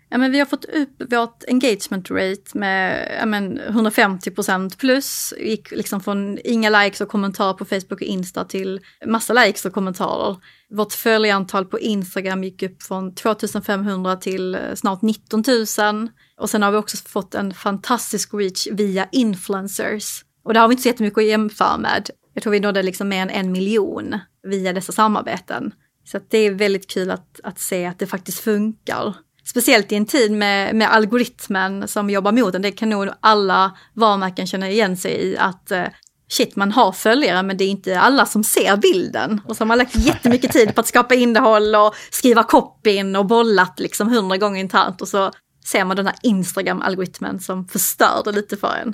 [0.09, 5.33] Ja, men vi har fått upp vårt engagement rate med ja, men 150 procent plus.
[5.37, 9.73] Gick liksom från inga likes och kommentarer på Facebook och Insta till massa likes och
[9.73, 10.37] kommentarer.
[10.69, 16.09] Vårt följarantal på Instagram gick upp från 2500 till snart 19 000.
[16.37, 20.23] Och sen har vi också fått en fantastisk reach via influencers.
[20.43, 22.09] Och det har vi inte så jättemycket att jämföra med.
[22.33, 24.15] Jag tror vi nådde liksom mer än en miljon
[24.47, 25.73] via dessa samarbeten.
[26.05, 29.15] Så det är väldigt kul att, att se att det faktiskt funkar.
[29.45, 33.77] speciellt i en tid med, med algoritmen som jobbar mot en, det kan nog alla
[33.93, 35.83] varumärken känna igen sig i att eh,
[36.29, 39.41] shit, man har följare men det är inte alla som ser bilden.
[39.45, 43.25] Och så har man lagt jättemycket tid på att skapa innehåll och skriva copyn och
[43.25, 45.31] bollat liksom hundra gånger internt och så
[45.65, 48.93] ser man den här Instagram-algoritmen som förstör det lite för en.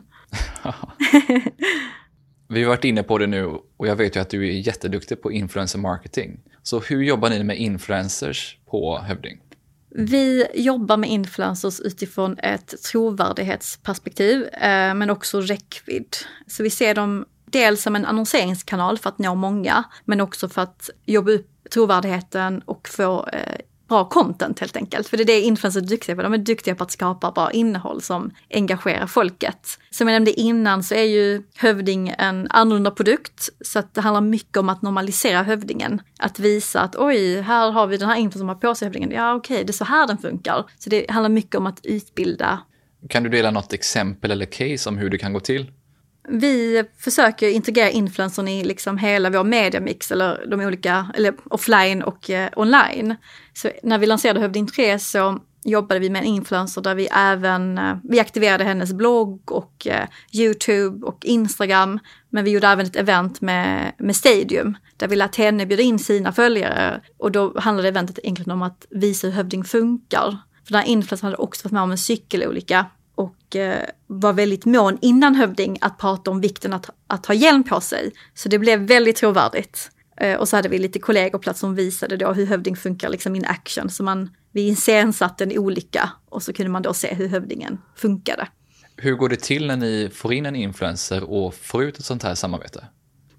[2.48, 3.46] Vi har varit inne på det nu
[3.78, 6.40] och jag vet ju att du är jätteduktig på influencer marketing.
[6.64, 9.40] Så hur jobbar ni med influencers på Hövding?
[9.90, 16.16] Vi jobbar med influencers utifrån ett trovärdighetsperspektiv, eh, men också räckvidd.
[16.48, 20.62] Så vi ser dem dels som en annonseringskanal för att nå många, men också för
[20.62, 23.58] att jobba upp trovärdigheten och få eh,
[23.94, 25.08] bra content helt enkelt.
[25.08, 26.22] För det är det influencers är duktiga på.
[26.22, 29.80] De är duktiga på att skapa bra innehåll som engagerar folket.
[29.90, 33.50] Som jag nämnde innan så är ju Hövding en annorlunda produkt.
[33.62, 36.02] Så att det handlar mycket om att normalisera Hövdingen.
[36.20, 39.12] Att visa att oj, här har vi den här influencern som har på sig Hövdingen.
[39.12, 40.66] Ja okej, okay, det är så här den funkar.
[40.80, 42.60] Så det handlar mycket om att utbilda.
[43.10, 45.72] Kan du dela något exempel eller case om hur det kan gå till?
[46.28, 52.30] Vi försöker integrera influencern i liksom hela vår mediamix, eller de olika, eller offline och
[52.30, 53.16] eh, online.
[53.54, 57.78] Så när vi lanserade Hövding 3 så jobbade vi med en influencer där vi även,
[57.78, 62.00] eh, vi aktiverade hennes blogg och eh, YouTube och Instagram.
[62.30, 66.00] Men vi gjorde även ett event med, med Stadium där vi lät henne bjuda in
[66.00, 67.02] sina följare.
[67.18, 70.38] Och då handlade eventet egentligen om att visa hur Hövding funkar.
[70.66, 74.66] För den här influencern hade också varit med om en cykelolycka och eh, var väldigt
[74.66, 78.12] mån innan hövding att prata om vikten att, att ha hjälm på sig.
[78.34, 79.90] Så det blev väldigt trovärdigt.
[80.18, 83.10] Eh, och så hade vi lite kollegor på plats som visade då hur hövding funkar
[83.10, 83.90] liksom in action.
[83.90, 88.48] Så man, vi iscensatte en olycka och så kunde man då se hur hövdingen funkade.
[88.98, 92.24] Hur går det till när ni får in en influencer och får ut ett sånt
[92.24, 92.86] här samarbete?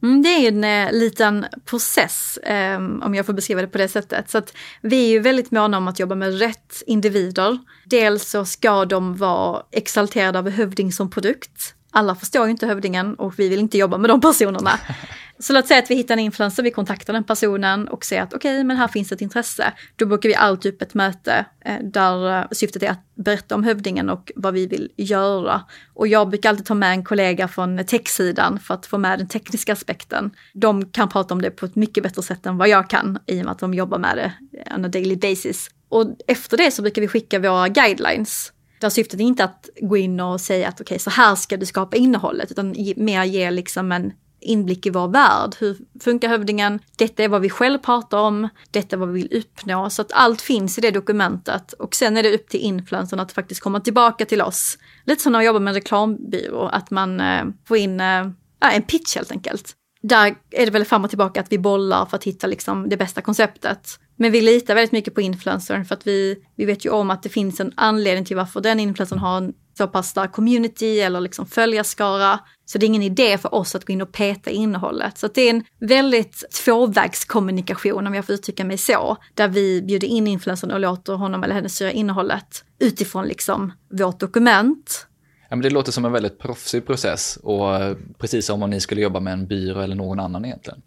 [0.04, 3.88] Mm, det är en eh, liten process, ehm, om jag får beskriva det på det
[3.88, 4.30] sättet.
[4.30, 7.58] Så att vi är ju väldigt måna om att jobba med rätt individer.
[7.84, 11.74] Dels så ska de vara exalterade av Hövding som produkt.
[11.96, 14.70] Alla förstår ju inte Hövdingen och vi vill inte jobba med de personerna.
[15.38, 18.34] Så låt säga att vi hittar en influencer, vi kontaktar den personen och ser att
[18.34, 19.72] okej, okay, men här finns ett intresse.
[19.96, 23.64] Då bokar vi alltid upp ett möte eh, där eh, syftet är att berätta om
[23.64, 25.62] hövdingen och vad vi vill göra.
[25.94, 29.28] Och jag brukar alltid ta med en kollega från techsidan för att få med den
[29.28, 30.30] tekniska aspekten.
[30.52, 33.40] De kan prata om det på ett mycket bättre sätt än vad jag kan i
[33.40, 34.32] och med att de jobbar med det
[34.74, 35.70] on a daily basis.
[35.88, 38.52] Och efter det så brukar vi skicka våra guidelines
[38.84, 41.56] där syftet är inte att gå in och säga att okej, okay, så här ska
[41.56, 44.12] du skapa innehållet, utan mer ge liksom en
[44.44, 45.54] inblick i vår värld.
[45.58, 46.80] Hur funkar hövdingen?
[46.96, 48.48] Detta är vad vi själv pratar om.
[48.70, 49.90] Detta är vad vi vill uppnå.
[49.90, 51.72] Så att allt finns i det dokumentet.
[51.72, 54.78] Och sen är det upp till influencern att faktiskt komma tillbaka till oss.
[55.04, 58.26] Lite som när man jobbar med en reklambyrå, att man eh, får in eh,
[58.60, 59.76] en pitch helt enkelt.
[60.08, 62.96] Där är det väl fram och tillbaka att vi bollar för att hitta liksom det
[62.96, 63.98] bästa konceptet.
[64.16, 67.22] Men vi litar väldigt mycket på influencern för att vi, vi vet ju om att
[67.22, 71.20] det finns en anledning till varför den influencern har en så pass stark community eller
[71.20, 72.40] liksom följarskara.
[72.64, 75.18] Så det är ingen idé för oss att gå in och peta i innehållet.
[75.18, 79.16] Så det är en väldigt tvåvägskommunikation om jag får uttrycka mig så.
[79.34, 84.20] Där vi bjuder in influencern och låter honom eller henne styra innehållet utifrån liksom vårt
[84.20, 85.06] dokument.
[85.54, 88.80] Ja, men det låter som en väldigt proffsig process och eh, precis som om ni
[88.80, 90.82] skulle jobba med en byrå eller någon annan egentligen.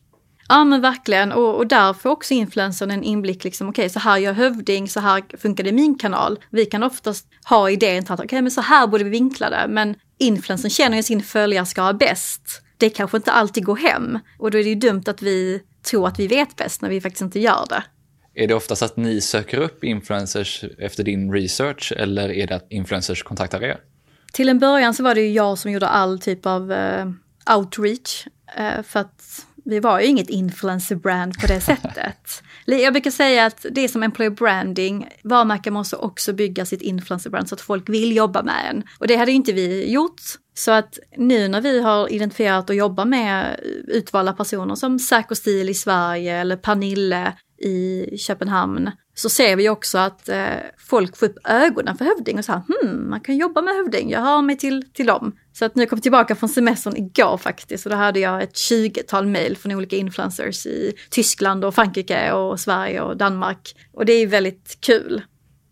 [0.50, 4.00] Ja men verkligen och, och där får också influencern en inblick liksom okej okay, så
[4.00, 6.40] här gör hövding, så här i min kanal.
[6.50, 9.66] Vi kan oftast ha idén att okej okay, men så här borde vi vinkla det
[9.70, 12.62] men influencern känner ju sin följarskara bäst.
[12.78, 16.08] Det kanske inte alltid går hem och då är det ju dumt att vi tror
[16.08, 17.84] att vi vet bäst när vi faktiskt inte gör det.
[18.44, 22.68] Är det oftast att ni söker upp influencers efter din research eller är det att
[22.70, 23.78] influencers kontaktar er?
[24.38, 27.12] Till en början så var det ju jag som gjorde all typ av uh,
[27.58, 28.28] outreach.
[28.60, 32.44] Uh, för att vi var ju inget influencer-brand på det sättet.
[32.66, 35.08] Jag brukar säga att det är som employer branding.
[35.24, 38.84] Varumärken måste också bygga sitt influencer-brand så att folk vill jobba med en.
[39.00, 40.22] Och det hade inte vi gjort.
[40.54, 45.36] Så att nu när vi har identifierat och jobbar med eh, utvalda personer som Säker
[45.36, 50.46] Stil i Sverige eller Pernille i Köpenhamn så ser vi också att eh,
[50.78, 54.10] folk får upp ögonen för hövding och så här, hmm, man kan jobba med hövding,
[54.10, 55.36] jag hör mig till, till dem.
[55.54, 58.54] Så att nu kom jag tillbaka från semestern igår faktiskt och då hade jag ett
[58.54, 63.76] 20-tal mejl från olika influencers i Tyskland och Frankrike och Sverige och Danmark.
[63.94, 65.22] Och det är väldigt kul.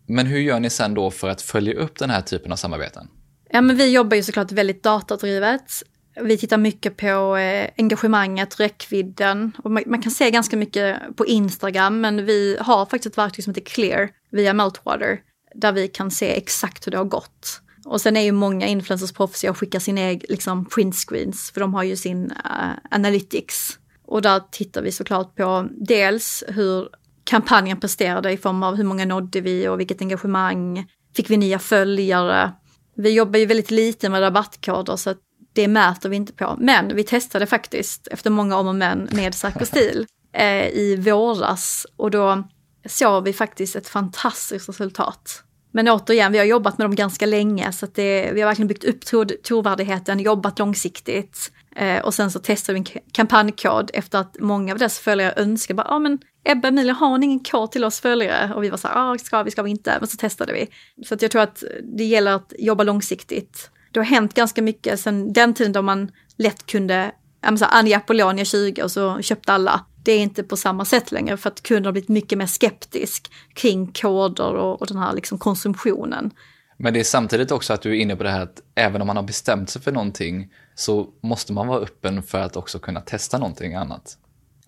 [0.08, 3.08] Men hur gör ni sen då för att följa upp den här typen av samarbeten?
[3.50, 5.82] Ja, men vi jobbar ju såklart väldigt datadrivet.
[6.22, 11.26] Vi tittar mycket på eh, engagemanget, räckvidden och man, man, kan se ganska mycket på
[11.26, 15.20] Instagram men vi har faktiskt ett verktyg som heter Clear via Meltwater
[15.54, 17.60] där vi kan se exakt hur det har gått.
[17.84, 21.74] Och sen är ju många influencers proffsiga och skickar sina egna liksom, printscreens för de
[21.74, 23.78] har ju sin uh, analytics.
[24.06, 26.88] Och där tittar vi såklart på dels hur
[27.24, 30.86] kampanjen presterade i form av hur många nådde vi och vilket engagemang.
[31.16, 32.52] Fick vi nya följare?
[32.96, 35.18] Vi jobbar ju väldigt lite med rabattkoder så att
[35.56, 36.56] det mäter vi inte på.
[36.58, 41.86] Men vi testade faktiskt efter många om och men med Säker stil eh, i våras
[41.96, 42.48] och då
[42.88, 45.42] såg vi faktiskt ett fantastiskt resultat.
[45.72, 48.68] Men återigen, vi har jobbat med dem ganska länge så att det, vi har verkligen
[48.68, 51.52] byggt upp tro, trovärdigheten, jobbat långsiktigt.
[51.76, 55.76] Eh, och sen så testade vi en kampankod efter att många av dess följare önskade
[55.76, 58.54] bara, ja ah, men Ebba Emilia, har ni ingen kod till oss följare?
[58.54, 59.96] Och vi var så här, ah, ska vi, ska vi inte?
[59.98, 60.68] Men så testade vi.
[61.04, 61.64] Så att jag tror att
[61.96, 63.70] det gäller att jobba långsiktigt.
[63.96, 67.96] Det har hänt ganska mycket sedan den tiden då man lätt kunde, ja så Anja
[67.96, 69.84] Apollonia 20 och så köpte alla.
[70.02, 73.30] Det är inte på samma sätt längre för att kunden har blivit mycket mer skeptisk
[73.54, 76.30] kring koder och, och den här liksom konsumtionen.
[76.76, 79.06] Men det är samtidigt också att du är inne på det här att även om
[79.06, 83.00] man har bestämt sig för någonting så måste man vara öppen för att också kunna
[83.00, 84.18] testa någonting annat.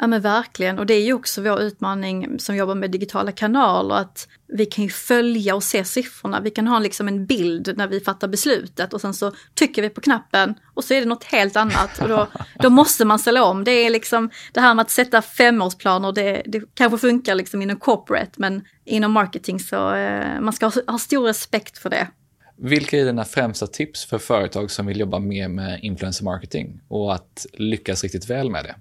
[0.00, 3.94] Ja men verkligen och det är ju också vår utmaning som jobbar med digitala kanaler
[3.94, 6.40] att vi kan ju följa och se siffrorna.
[6.40, 9.88] Vi kan ha liksom en bild när vi fattar beslutet och sen så trycker vi
[9.88, 12.28] på knappen och så är det något helt annat och då,
[12.62, 13.64] då måste man ställa om.
[13.64, 17.76] Det är liksom det här med att sätta femårsplaner, det, det kanske funkar liksom inom
[17.76, 22.08] corporate men inom marketing så eh, man ska ha, ha stor respekt för det.
[22.56, 27.14] Vilka är dina främsta tips för företag som vill jobba mer med influencer marketing och
[27.14, 28.74] att lyckas riktigt väl med det?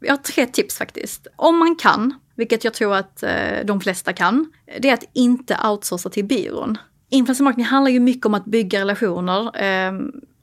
[0.00, 1.26] Jag har tre tips faktiskt.
[1.36, 5.58] Om man kan, vilket jag tror att eh, de flesta kan, det är att inte
[5.64, 6.78] outsourca till byrån.
[7.10, 9.62] Influencer marketing handlar ju mycket om att bygga relationer.
[9.62, 9.92] Eh,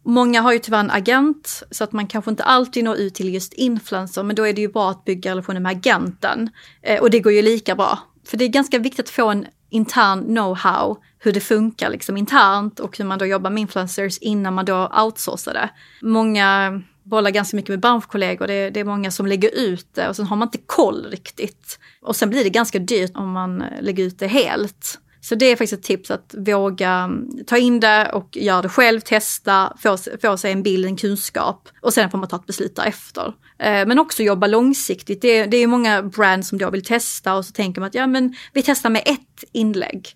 [0.04, 3.34] många har ju tyvärr en agent så att man kanske inte alltid når ut till
[3.34, 6.50] just influencer, men då är det ju bra att bygga relationer med agenten.
[6.82, 8.00] Eh, och det går ju lika bra.
[8.26, 12.80] För det är ganska viktigt att få en intern know-how hur det funkar liksom internt
[12.80, 15.70] och hur man då jobbar med influencers innan man då outsourcar det.
[16.02, 18.48] Många bollar ganska mycket med branschkollegor.
[18.48, 21.06] Det är, det är många som lägger ut det och sen har man inte koll
[21.06, 21.80] riktigt.
[22.02, 25.00] Och sen blir det ganska dyrt om man lägger ut det helt.
[25.22, 28.70] Så det är faktiskt ett tips att våga mm, ta in det och göra det
[28.70, 32.46] själv, testa, få, få sig en bild, en kunskap och sen får man ta ett
[32.46, 33.34] beslut därefter.
[33.60, 35.22] Eh, men också jobba långsiktigt.
[35.22, 37.96] Det är, det är många brands som då vill testa och så tänker man att
[37.96, 40.08] ja men vi testar med ett inlägg.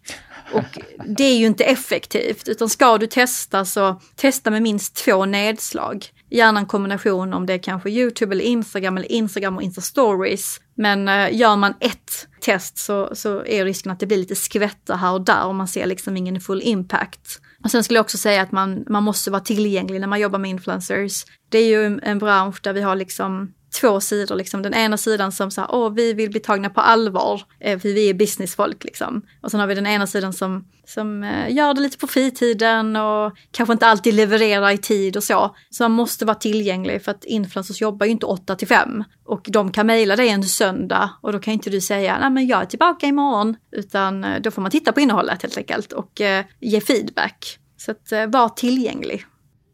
[0.54, 5.26] Och det är ju inte effektivt, utan ska du testa så testa med minst två
[5.26, 6.06] nedslag.
[6.30, 10.60] Gärna en kombination om det är kanske YouTube eller Instagram eller Instagram och Insta-stories.
[10.76, 14.98] Men eh, gör man ett test så, så är risken att det blir lite skvättar
[14.98, 17.42] här och där och man ser liksom ingen full impact.
[17.64, 20.40] Och sen skulle jag också säga att man, man måste vara tillgänglig när man jobbar
[20.40, 21.26] med influencers.
[21.50, 24.36] Det är ju en bransch där vi har liksom två sidor.
[24.36, 24.62] Liksom.
[24.62, 28.10] Den ena sidan som så åh, vi vill bli tagna på allvar, eh, för vi
[28.10, 28.84] är businessfolk.
[28.84, 29.22] Liksom.
[29.42, 32.96] Och sen har vi den ena sidan som, som eh, gör det lite på fritiden
[32.96, 35.56] och kanske inte alltid levererar i tid och så.
[35.70, 39.04] Så man måste vara tillgänglig för att influencers jobbar ju inte 8 till 5.
[39.26, 42.48] Och de kan mejla dig en söndag och då kan inte du säga, nej men
[42.48, 43.56] jag är tillbaka imorgon.
[43.72, 47.60] Utan eh, då får man titta på innehållet helt enkelt och eh, ge feedback.
[47.78, 49.26] Så att eh, var tillgänglig.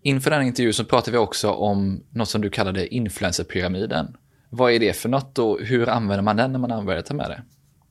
[0.04, 4.18] Inför den intervjun så pratade vi också om något som du kallade influencerpyramiden.
[4.50, 7.42] Vad är det för något och hur använder man den när man arbetar med det?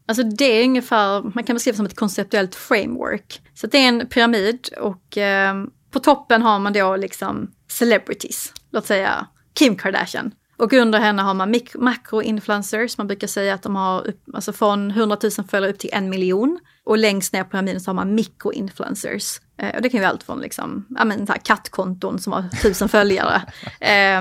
[0.07, 3.41] Alltså det är ungefär, man kan beskriva det som ett konceptuellt framework.
[3.55, 5.55] Så det är en pyramid och eh,
[5.91, 10.33] på toppen har man då liksom celebrities, låt säga Kim Kardashian.
[10.61, 14.91] Och under henne har man makro-influencers, man brukar säga att de har upp, alltså från
[14.91, 16.59] 100 000 följare upp till en miljon.
[16.85, 19.41] Och längst ner på pyramiden så har man mikro-influencers.
[19.59, 22.33] Eh, och det kan ju vara allt från liksom, ja men så här kattkonton som
[22.33, 23.43] har tusen följare.
[23.81, 24.21] Eh,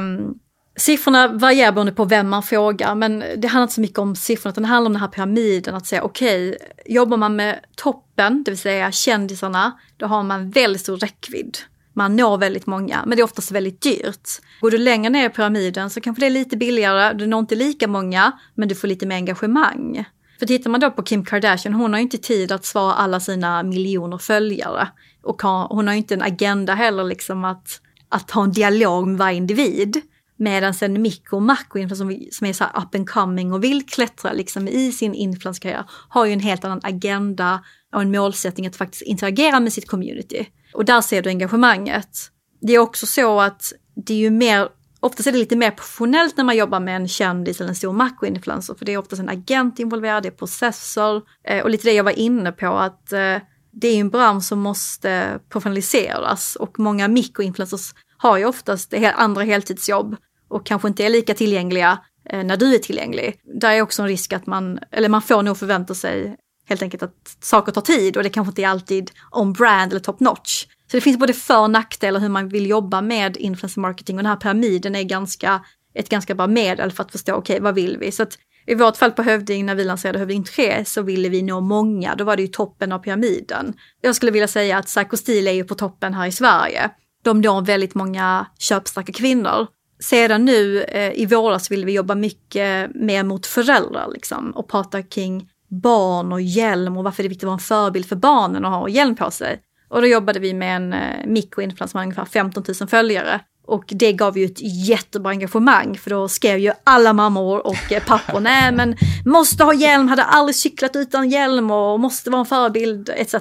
[0.78, 4.52] siffrorna varierar beroende på vem man frågar, men det handlar inte så mycket om siffrorna,
[4.52, 8.44] utan det handlar om den här pyramiden, att säga okej, okay, jobbar man med toppen,
[8.44, 11.58] det vill säga kändisarna, då har man väldigt stor räckvidd.
[12.00, 14.30] Man når väldigt många, men det är oftast väldigt dyrt.
[14.62, 17.56] Går du längre ner i pyramiden så kanske det är lite billigare, du når inte
[17.56, 20.06] lika många, men du får lite mer engagemang.
[20.40, 23.20] För tittar man då på Kim Kardashian, hon har ju inte tid att svara alla
[23.20, 24.88] sina miljoner följare.
[25.24, 29.18] Och hon har ju inte en agenda heller liksom att, att ha en dialog med
[29.18, 30.02] varje individ.
[30.38, 33.86] Medan en mikro och makro som, som är så här up and coming och vill
[33.86, 38.76] klättra liksom i sin influenskarriär har ju en helt annan agenda och en målsättning att
[38.76, 40.48] faktiskt interagera med sitt community.
[40.74, 42.18] Och där ser du engagemanget.
[42.62, 44.70] Det är också så att det är ju mer
[45.02, 47.94] Oftast är det lite mer professionellt när man jobbar med en kändis eller en stor
[47.94, 51.94] makroinfluencer för det är oftast en agent involverad, det är processer eh, och lite det
[51.94, 53.38] jag var inne på att eh,
[53.72, 60.16] det är en bransch som måste professionaliseras och många mikroinfluencers har ju oftast andra heltidsjobb
[60.50, 63.42] och kanske inte är lika tillgängliga eh, när du är tillgänglig.
[63.62, 66.38] Där är också en risk att man, eller man får nog förvänta sig
[66.70, 70.00] helt enkelt att saker tar tid och det kanske inte är alltid on brand eller
[70.00, 70.66] top notch.
[70.92, 74.24] Så det finns både för och nackdelar hur man vill jobba med influencer marketing och
[74.24, 75.62] den här pyramiden är ganska,
[75.94, 78.12] ett ganska bra medel för att förstå, okej, okay, vad vill vi?
[78.12, 81.42] Så att I vårt fall på Hövding, när vi lanserade Hövding 3, så ville vi
[81.42, 82.16] nå många.
[82.16, 83.74] Då var det ju toppen av pyramiden.
[84.02, 86.90] Jag skulle vilja säga att Psycho är ju på toppen här i Sverige.
[87.24, 89.68] De når väldigt många köpstarka kvinnor.
[90.00, 95.04] Sedan nu eh, i våras vill vi jobba mycket mer mot föräldrar liksom och prata
[95.04, 98.66] kring barn och hjälm och varför det är viktigt att vara en förebild för barnen
[98.66, 99.60] och ha hjälm på sig.
[99.90, 103.40] Och då jobbade vi med en eh, mikroinfluencer med ungefär 15 000 följare.
[103.68, 108.04] Och det gav ju ett jättebra engagemang för då skrev ju alla mammor och eh,
[108.04, 108.96] pappor, nej men
[109.26, 113.36] måste ha hjälm, hade aldrig cyklat utan hjälm och måste vara en förebild etc.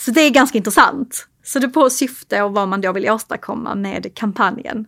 [0.00, 1.26] Så det är ganska intressant.
[1.44, 4.86] Så det är på syfte och vad man då vill åstadkomma med kampanjen.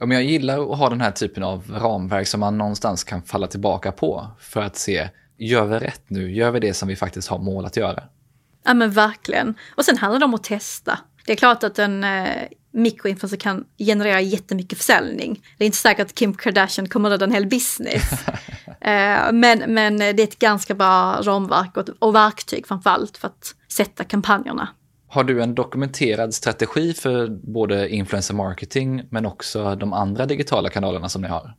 [0.00, 3.46] Om jag gillar att ha den här typen av ramverk som man någonstans kan falla
[3.46, 5.08] tillbaka på för att se,
[5.40, 6.32] gör vi rätt nu?
[6.32, 8.02] Gör vi det som vi faktiskt har mål att göra?
[8.64, 9.54] Ja men verkligen.
[9.74, 10.98] Och sen handlar det om att testa.
[11.26, 12.26] Det är klart att en eh,
[12.72, 15.42] mikroinfluencer kan generera jättemycket försäljning.
[15.58, 18.12] Det är inte säkert att Kim Kardashian kommer rädda en hel business.
[18.80, 23.54] eh, men, men det är ett ganska bra ramverk och, och verktyg framförallt för att
[23.68, 24.68] sätta kampanjerna.
[25.08, 31.08] Har du en dokumenterad strategi för både influencer marketing men också de andra digitala kanalerna
[31.08, 31.54] som ni har?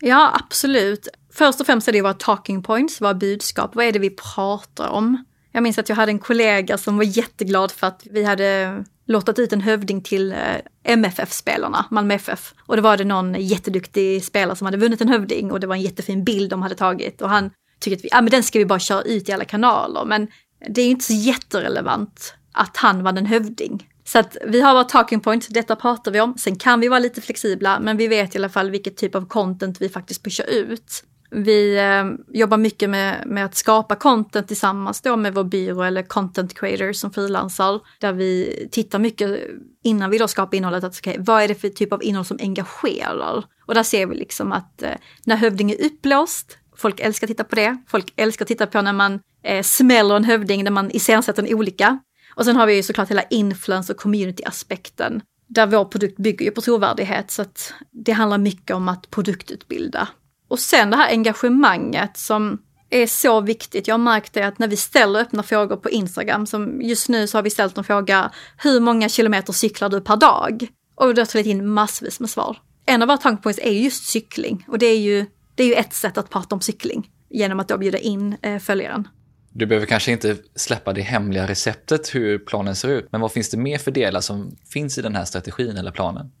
[0.00, 1.08] Ja, absolut.
[1.38, 3.74] Först och främst är det våra talking points, våra budskap.
[3.74, 5.24] Vad är det vi pratar om?
[5.52, 9.38] Jag minns att jag hade en kollega som var jätteglad för att vi hade lottat
[9.38, 10.38] ut en hövding till eh,
[10.84, 12.54] MFF-spelarna, Malmö FF.
[12.58, 15.74] Och då var det någon jätteduktig spelare som hade vunnit en hövding och det var
[15.74, 17.22] en jättefin bild de hade tagit.
[17.22, 19.44] Och han tyckte att vi, ja men den ska vi bara köra ut i alla
[19.44, 20.04] kanaler.
[20.04, 20.28] Men
[20.68, 23.88] det är ju inte så jätterelevant att han vann en hövding.
[24.04, 26.38] Så att vi har våra talking points, detta pratar vi om.
[26.38, 29.26] Sen kan vi vara lite flexibla, men vi vet i alla fall vilket typ av
[29.26, 31.04] content vi faktiskt pushar ut.
[31.38, 36.02] Vi eh, jobbar mycket med, med att skapa content tillsammans då med vår byrå eller
[36.02, 37.80] content creator som frilansar.
[38.00, 39.40] Där vi tittar mycket
[39.82, 42.38] innan vi då skapar innehållet, att okay, vad är det för typ av innehåll som
[42.40, 43.44] engagerar?
[43.66, 44.90] Och där ser vi liksom att eh,
[45.24, 47.76] när hövding är uppblåst, folk älskar att titta på det.
[47.88, 51.54] Folk älskar att titta på när man eh, smäller en hövding, när man iscensätter en
[51.54, 51.98] olika.
[52.34, 55.22] Och sen har vi ju såklart hela influence och community-aspekten.
[55.48, 60.08] Där vår produkt bygger ju på trovärdighet så att det handlar mycket om att produktutbilda.
[60.48, 62.58] Och sen det här engagemanget som
[62.90, 63.88] är så viktigt.
[63.88, 67.26] Jag har märkt det att när vi ställer öppna frågor på Instagram, som just nu
[67.26, 70.68] så har vi ställt en fråga, hur många kilometer cyklar du per dag?
[70.94, 72.56] Och det har tagit in massvis med svar.
[72.86, 75.94] En av våra tankpoints är just cykling och det är ju, det är ju ett
[75.94, 79.08] sätt att prata om cykling genom att då bjuda in eh, följaren.
[79.50, 83.50] Du behöver kanske inte släppa det hemliga receptet hur planen ser ut, men vad finns
[83.50, 86.32] det mer för delar som finns i den här strategin eller planen?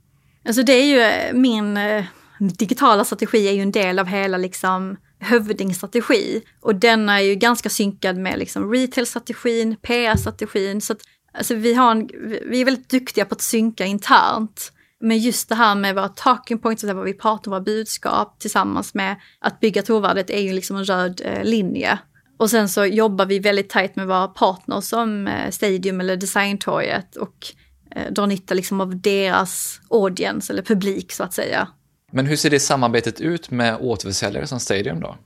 [0.46, 2.04] Alltså det är ju eh, min eh,
[2.38, 7.68] digitala strategi är ju en del av hela liksom hövdingstrategi och den är ju ganska
[7.68, 10.80] synkad med liksom retail-strategin, PR-strategin.
[10.80, 10.98] Så att,
[11.32, 12.10] alltså vi, har en,
[12.50, 14.72] vi är väldigt duktiga på att synka internt.
[15.00, 18.94] Men just det här med våra talking points, vad vi pratar om, våra budskap tillsammans
[18.94, 21.98] med att bygga trovärdighet är ju liksom en röd eh, linje.
[22.38, 27.16] Och sen så jobbar vi väldigt tajt med våra partners som eh, Stadium eller Designtorget
[27.16, 27.46] och
[27.90, 31.68] eh, drar nytta liksom av deras audience eller publik så att säga.
[32.12, 35.16] Men hur ser det samarbetet ut med återförsäljare som Stadium då?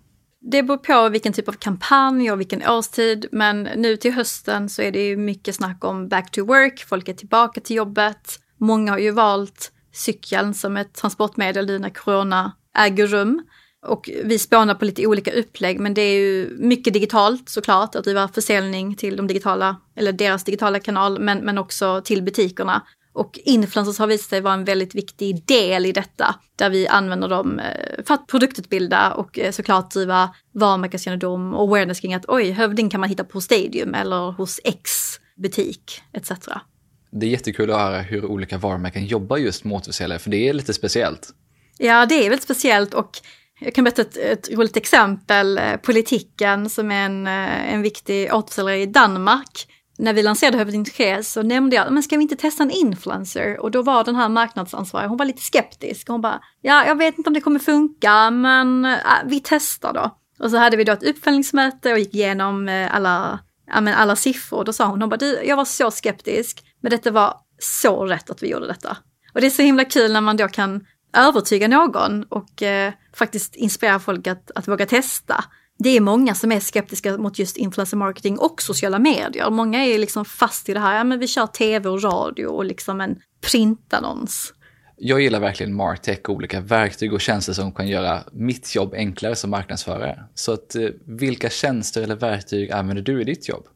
[0.40, 4.82] Det beror på vilken typ av kampanj och vilken årstid, men nu till hösten så
[4.82, 8.38] är det ju mycket snack om back to work, folk är tillbaka till jobbet.
[8.58, 13.42] Många har ju valt cykeln som ett transportmedel nu när corona äger rum.
[13.86, 18.04] Och vi spånar på lite olika upplägg, men det är ju mycket digitalt såklart, att
[18.04, 22.82] driva försäljning till de digitala, eller deras digitala kanal, men, men också till butikerna.
[23.20, 27.28] Och influencers har visat sig vara en väldigt viktig del i detta, där vi använder
[27.28, 32.50] dem eh, för att produktutbilda och eh, såklart driva varumärkeskännedom och awareness kring att oj,
[32.50, 34.90] hövding kan man hitta på Stadium eller hos X
[35.36, 36.30] butik etc.
[37.10, 40.52] Det är jättekul att höra hur olika varumärken jobbar just med återförsäljare, för det är
[40.52, 41.28] lite speciellt.
[41.78, 43.18] Ja, det är väldigt speciellt och
[43.60, 45.58] jag kan berätta ett, ett roligt exempel.
[45.58, 49.66] Eh, Politiken som är en, en viktig återförsäljare i Danmark
[50.00, 50.86] när vi lanserade Hövding
[51.22, 53.60] så nämnde jag, men ska vi inte testa en influencer?
[53.60, 56.08] Och då var den här marknadsansvariga, hon var lite skeptisk.
[56.08, 60.16] Hon bara, ja, jag vet inte om det kommer funka, men äh, vi testar då.
[60.38, 63.38] Och så hade vi då ett uppföljningsmöte och gick igenom äh, alla,
[63.74, 64.64] äh, men alla siffror.
[64.64, 68.30] Då sa hon, hon bara, du, jag var så skeptisk, men detta var så rätt
[68.30, 68.96] att vi gjorde detta.
[69.34, 70.86] Och det är så himla kul när man då kan
[71.16, 75.44] övertyga någon och eh, faktiskt inspirera folk att, att våga testa
[75.82, 79.50] det är många som är skeptiska mot just influencer marketing och sociala medier.
[79.50, 82.64] Många är liksom fast i det här, ja men vi kör tv och radio och
[82.64, 83.16] liksom en
[83.50, 84.54] printannons.
[84.96, 89.36] Jag gillar verkligen Martech och olika verktyg och tjänster som kan göra mitt jobb enklare
[89.36, 90.24] som marknadsförare.
[90.34, 93.66] Så att, eh, vilka tjänster eller verktyg använder du i ditt jobb?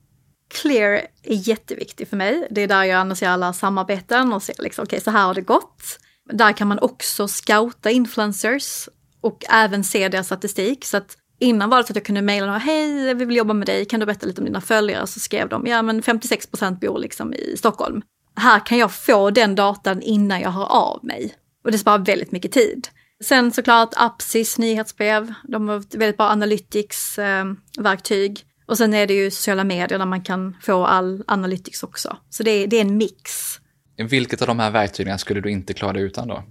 [0.48, 0.92] Clear
[1.22, 2.48] är jätteviktig för mig.
[2.50, 5.34] Det är där jag analyserar alla samarbeten och ser liksom, okej, okay, så här har
[5.34, 5.98] det gått.
[6.32, 8.88] Där kan man också scouta influencers
[9.20, 10.84] och även se deras statistik.
[10.84, 13.54] Så att Innan var det så att jag kunde mejla dem, hej vi vill jobba
[13.54, 15.06] med dig, kan du berätta lite om dina följare?
[15.06, 18.02] Så skrev de, ja men 56% bor liksom i Stockholm.
[18.36, 21.34] Här kan jag få den datan innan jag hör av mig.
[21.64, 22.88] Och det sparar väldigt mycket tid.
[23.24, 28.44] Sen såklart Apsis nyhetsbrev, de har väldigt bra analytics-verktyg.
[28.66, 32.16] och sen är det ju sociala medier där man kan få all analytics också.
[32.30, 33.54] Så det är, det är en mix.
[33.96, 36.42] Vilket av de här verktygen skulle du inte klara dig utan då?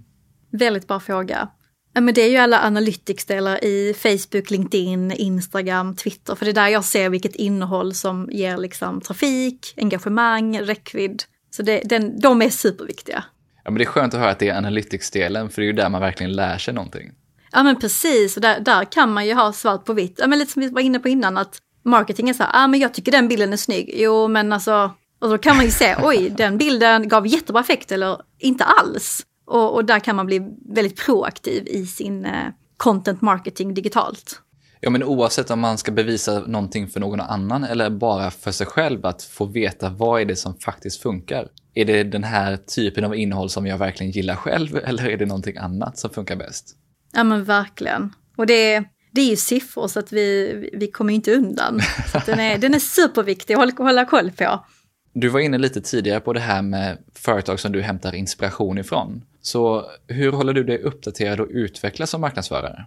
[0.52, 1.48] Väldigt bra fråga.
[1.94, 6.34] Men det är ju alla analytics-delar i Facebook, LinkedIn, Instagram, Twitter.
[6.34, 11.22] För det är där jag ser vilket innehåll som ger liksom trafik, engagemang, räckvidd.
[11.50, 13.24] Så det, den, de är superviktiga.
[13.64, 15.72] Ja, men det är skönt att höra att det är analytics-delen, för det är ju
[15.72, 17.12] där man verkligen lär sig någonting.
[17.52, 20.14] Ja men precis, och där, där kan man ju ha svart på vitt.
[20.18, 22.64] Ja, men lite som vi var inne på innan, att marketing är så här, ja
[22.64, 23.94] ah, men jag tycker den bilden är snygg.
[23.96, 27.92] Jo men alltså, och då kan man ju se, oj den bilden gav jättebra effekt
[27.92, 29.26] eller inte alls.
[29.44, 30.42] Och, och där kan man bli
[30.74, 34.40] väldigt proaktiv i sin eh, content marketing digitalt.
[34.80, 38.66] Ja, men oavsett om man ska bevisa någonting för någon annan eller bara för sig
[38.66, 41.48] själv, att få veta vad är det som faktiskt funkar.
[41.74, 45.26] Är det den här typen av innehåll som jag verkligen gillar själv eller är det
[45.26, 46.76] någonting annat som funkar bäst?
[47.12, 48.12] Ja men verkligen.
[48.36, 51.80] Och det, det är ju siffror så att vi, vi kommer inte undan.
[52.12, 54.64] Så den, är, den är superviktig att hålla, hålla koll på.
[55.12, 59.22] Du var inne lite tidigare på det här med företag som du hämtar inspiration ifrån.
[59.46, 62.86] Så hur håller du dig uppdaterad och utvecklas som marknadsförare?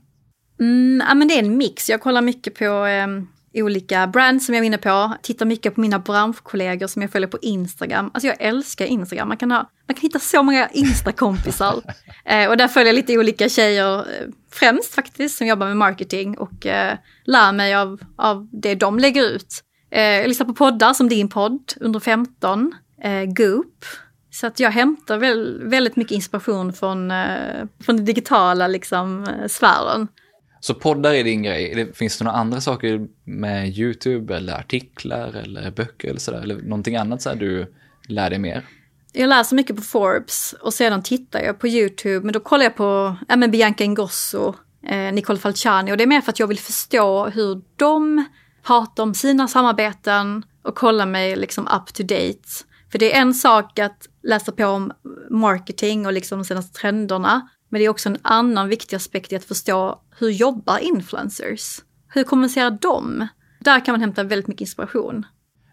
[0.60, 1.90] Mm, ja, men det är en mix.
[1.90, 3.08] Jag kollar mycket på eh,
[3.64, 5.14] olika brands som jag är inne på.
[5.22, 8.12] Tittar mycket på mina branschkollegor som jag följer på Instagram.
[8.14, 9.28] Alltså jag älskar Instagram.
[9.28, 11.82] Man kan, ha, man kan hitta så många Insta-kompisar.
[12.26, 16.38] eh, och där följer jag lite olika tjejer, eh, främst faktiskt, som jobbar med marketing
[16.38, 19.64] och eh, lär mig av, av det de lägger ut.
[19.92, 23.86] Eh, jag lyssnar på poddar som din podd, Under 15, eh, Goop.
[24.40, 29.48] Så att jag hämtar väl, väldigt mycket inspiration från, eh, från den digitala liksom, eh,
[29.48, 30.08] sfären.
[30.60, 31.94] Så poddar är din grej.
[31.94, 36.42] Finns det några andra saker med YouTube eller artiklar eller böcker eller sådär?
[36.42, 37.74] Eller någonting annat så du
[38.08, 38.66] lär dig mer?
[39.14, 42.26] Jag läser mycket på Forbes och sedan tittar jag på YouTube.
[42.26, 44.56] Men då kollar jag på ja, men Bianca Ingrosso,
[44.88, 48.26] eh, Nicole Falciani och det är mer för att jag vill förstå hur de
[48.64, 52.67] pratar om sina samarbeten och kolla mig liksom up to date.
[52.92, 54.92] För det är en sak att läsa på om
[55.30, 57.50] marketing och liksom de senaste trenderna.
[57.70, 61.80] Men det är också en annan viktig aspekt i att förstå hur jobbar influencers?
[62.08, 63.28] Hur kommunicerar de?
[63.60, 65.26] Där kan man hämta väldigt mycket inspiration.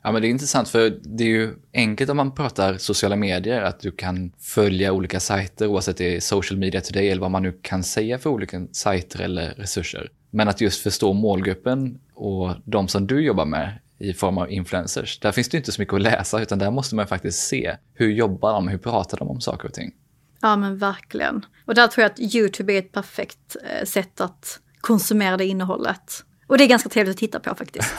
[0.02, 3.62] Ja, men det är intressant för det är ju enkelt om man pratar sociala medier
[3.62, 7.42] att du kan följa olika sajter oavsett det är social media today eller vad man
[7.42, 10.10] nu kan säga för olika sajter eller resurser.
[10.30, 15.20] Men att just förstå målgruppen och de som du jobbar med i form av influencers.
[15.20, 18.12] Där finns det inte så mycket att läsa utan där måste man faktiskt se hur
[18.12, 19.92] jobbar de, hur pratar de om saker och ting.
[20.40, 21.46] Ja men verkligen.
[21.66, 26.24] Och där tror jag att YouTube är ett perfekt eh, sätt att konsumera det innehållet.
[26.46, 27.94] Och det är ganska trevligt att titta på faktiskt.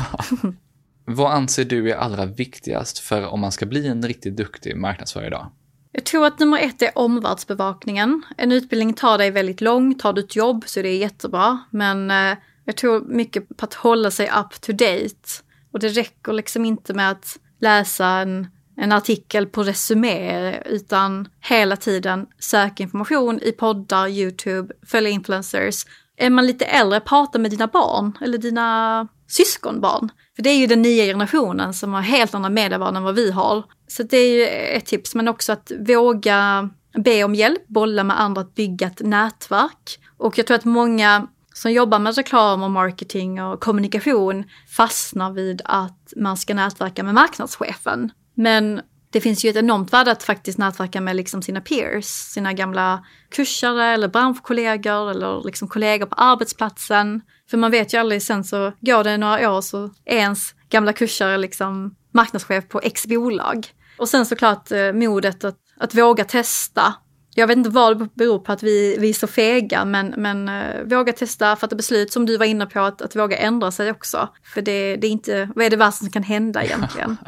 [1.05, 5.27] Vad anser du är allra viktigast för om man ska bli en riktigt duktig marknadsförare
[5.27, 5.51] idag?
[5.91, 8.23] Jag tror att nummer ett är omvärldsbevakningen.
[8.37, 11.59] En utbildning tar dig väldigt långt, tar du ett jobb så det är jättebra.
[11.69, 15.43] Men eh, jag tror mycket på att hålla sig up to date.
[15.76, 18.47] Och det räcker liksom inte med att läsa en
[18.78, 25.86] en artikel på Resumé, utan hela tiden söka information i poddar, YouTube, följa influencers.
[26.17, 30.09] Är man lite äldre, prata med dina barn eller dina syskonbarn.
[30.36, 33.32] För det är ju den nya generationen som har helt andra medievanor än vad vi
[33.32, 33.63] har.
[33.88, 34.47] Så det är ju
[34.78, 39.01] ett tips, men också att våga be om hjälp, bolla med andra, att bygga ett
[39.01, 39.99] nätverk.
[40.17, 45.62] Och jag tror att många som jobbar med reklam och marketing och kommunikation fastnar vid
[45.66, 48.12] att man ska nätverka med marknadschefen.
[48.34, 48.82] Men
[49.12, 53.06] det finns ju ett enormt värde att faktiskt nätverka med liksom sina peers, sina gamla
[53.30, 57.22] kursare eller branschkollegor eller liksom kollegor på arbetsplatsen.
[57.49, 60.93] För man vet ju aldrig, sen så går det några år så är ens gamla
[60.93, 63.68] kursare liksom marknadschef på X bolag.
[63.97, 66.93] Och sen såklart eh, modet att, att våga testa.
[67.38, 70.49] Jag vet inte vad det beror på att vi, vi är så fega, men, men
[70.49, 73.91] uh, våga testa, fatta beslut som du var inne på, att, att våga ändra sig
[73.91, 74.29] också.
[74.43, 77.17] För det, det är inte, vad är det värsta som kan hända egentligen?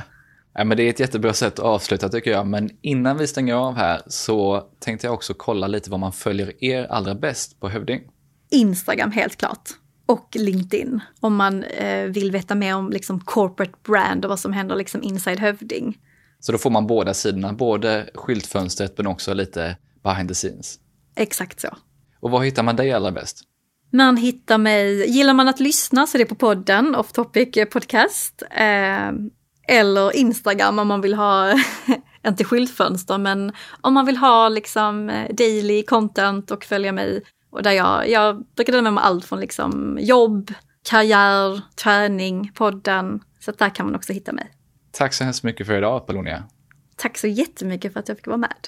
[0.59, 3.53] Ja, men det är ett jättebra sätt att avsluta tycker jag, men innan vi stänger
[3.53, 7.69] av här så tänkte jag också kolla lite vad man följer er allra bäst på
[7.69, 8.01] Hövding.
[8.51, 9.69] Instagram helt klart.
[10.05, 14.53] Och LinkedIn om man eh, vill veta mer om liksom, corporate brand och vad som
[14.53, 15.97] händer liksom, inside Hövding.
[16.39, 20.79] Så då får man båda sidorna, både skyltfönstret men också lite behind the scenes.
[21.15, 21.77] Exakt så.
[22.19, 23.43] Och var hittar man dig allra bäst?
[23.91, 28.43] Man hittar mig, gillar man att lyssna så är det på podden, Off Topic Podcast.
[28.51, 29.11] Eh,
[29.67, 31.53] eller Instagram om man vill ha,
[32.27, 37.23] inte skyltfönster, men om man vill ha liksom eh, daily content och följa mig.
[37.49, 40.53] Och där jag, jag brukar dela med mig allt från liksom jobb,
[40.89, 43.19] karriär, träning, podden.
[43.39, 44.51] Så där kan man också hitta mig.
[44.91, 46.43] Tack så hemskt mycket för idag Apollonia.
[46.95, 48.67] Tack så jättemycket för att jag fick vara med.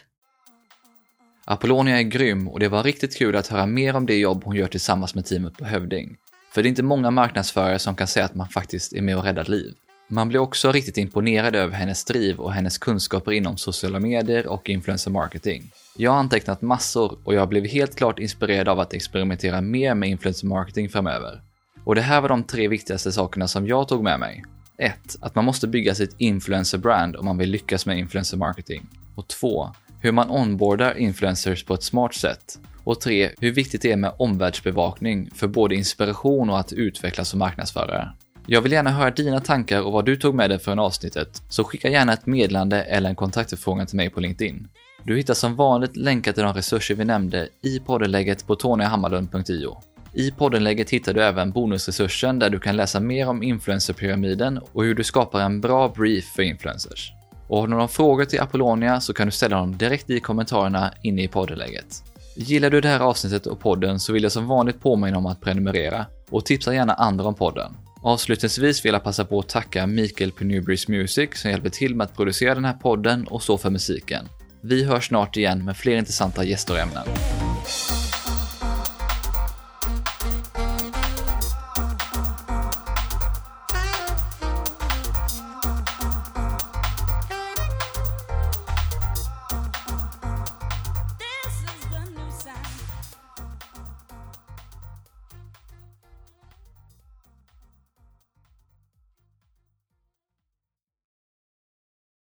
[1.51, 4.55] Apollonia är grym och det var riktigt kul att höra mer om det jobb hon
[4.55, 6.17] gör tillsammans med teamet på Hövding.
[6.53, 9.23] För det är inte många marknadsförare som kan säga att man faktiskt är med och
[9.23, 9.73] räddar liv.
[10.07, 14.69] Man blir också riktigt imponerad över hennes driv och hennes kunskaper inom sociala medier och
[14.69, 15.71] influencer marketing.
[15.97, 20.09] Jag har antecknat massor och jag blev helt klart inspirerad av att experimentera mer med
[20.09, 21.41] influencer marketing framöver.
[21.83, 24.43] Och det här var de tre viktigaste sakerna som jag tog med mig.
[24.77, 24.95] 1.
[25.21, 28.87] Att man måste bygga sitt influencer-brand om man vill lyckas med influencer marketing.
[29.15, 29.69] Och 2.
[30.01, 32.59] Hur man onboardar influencers på ett smart sätt.
[32.83, 33.29] Och 3.
[33.39, 38.11] Hur viktigt det är med omvärldsbevakning för både inspiration och att utvecklas som marknadsförare.
[38.45, 41.63] Jag vill gärna höra dina tankar och vad du tog med dig från avsnittet, så
[41.63, 44.67] skicka gärna ett meddelande eller en kontaktförfrågan till mig på LinkedIn.
[45.03, 49.77] Du hittar som vanligt länkar till de resurser vi nämnde i poddenlägget på tonyhammarlund.io.
[50.13, 54.95] I poddenlägget hittar du även bonusresursen där du kan läsa mer om influencerpyramiden och hur
[54.95, 57.18] du skapar en bra brief för influencers.
[57.49, 60.93] Och har du några frågor till Apollonia så kan du ställa dem direkt i kommentarerna
[61.01, 62.03] inne i poddläget.
[62.35, 65.41] Gillar du det här avsnittet och podden så vill jag som vanligt påminna om att
[65.41, 67.71] prenumerera och tipsa gärna andra om podden.
[68.01, 72.05] Avslutningsvis vill jag passa på att tacka Mikael på Newbreeze Music som hjälper till med
[72.05, 74.25] att producera den här podden och stå för musiken.
[74.61, 77.03] Vi hörs snart igen med fler intressanta gäster och ämnen.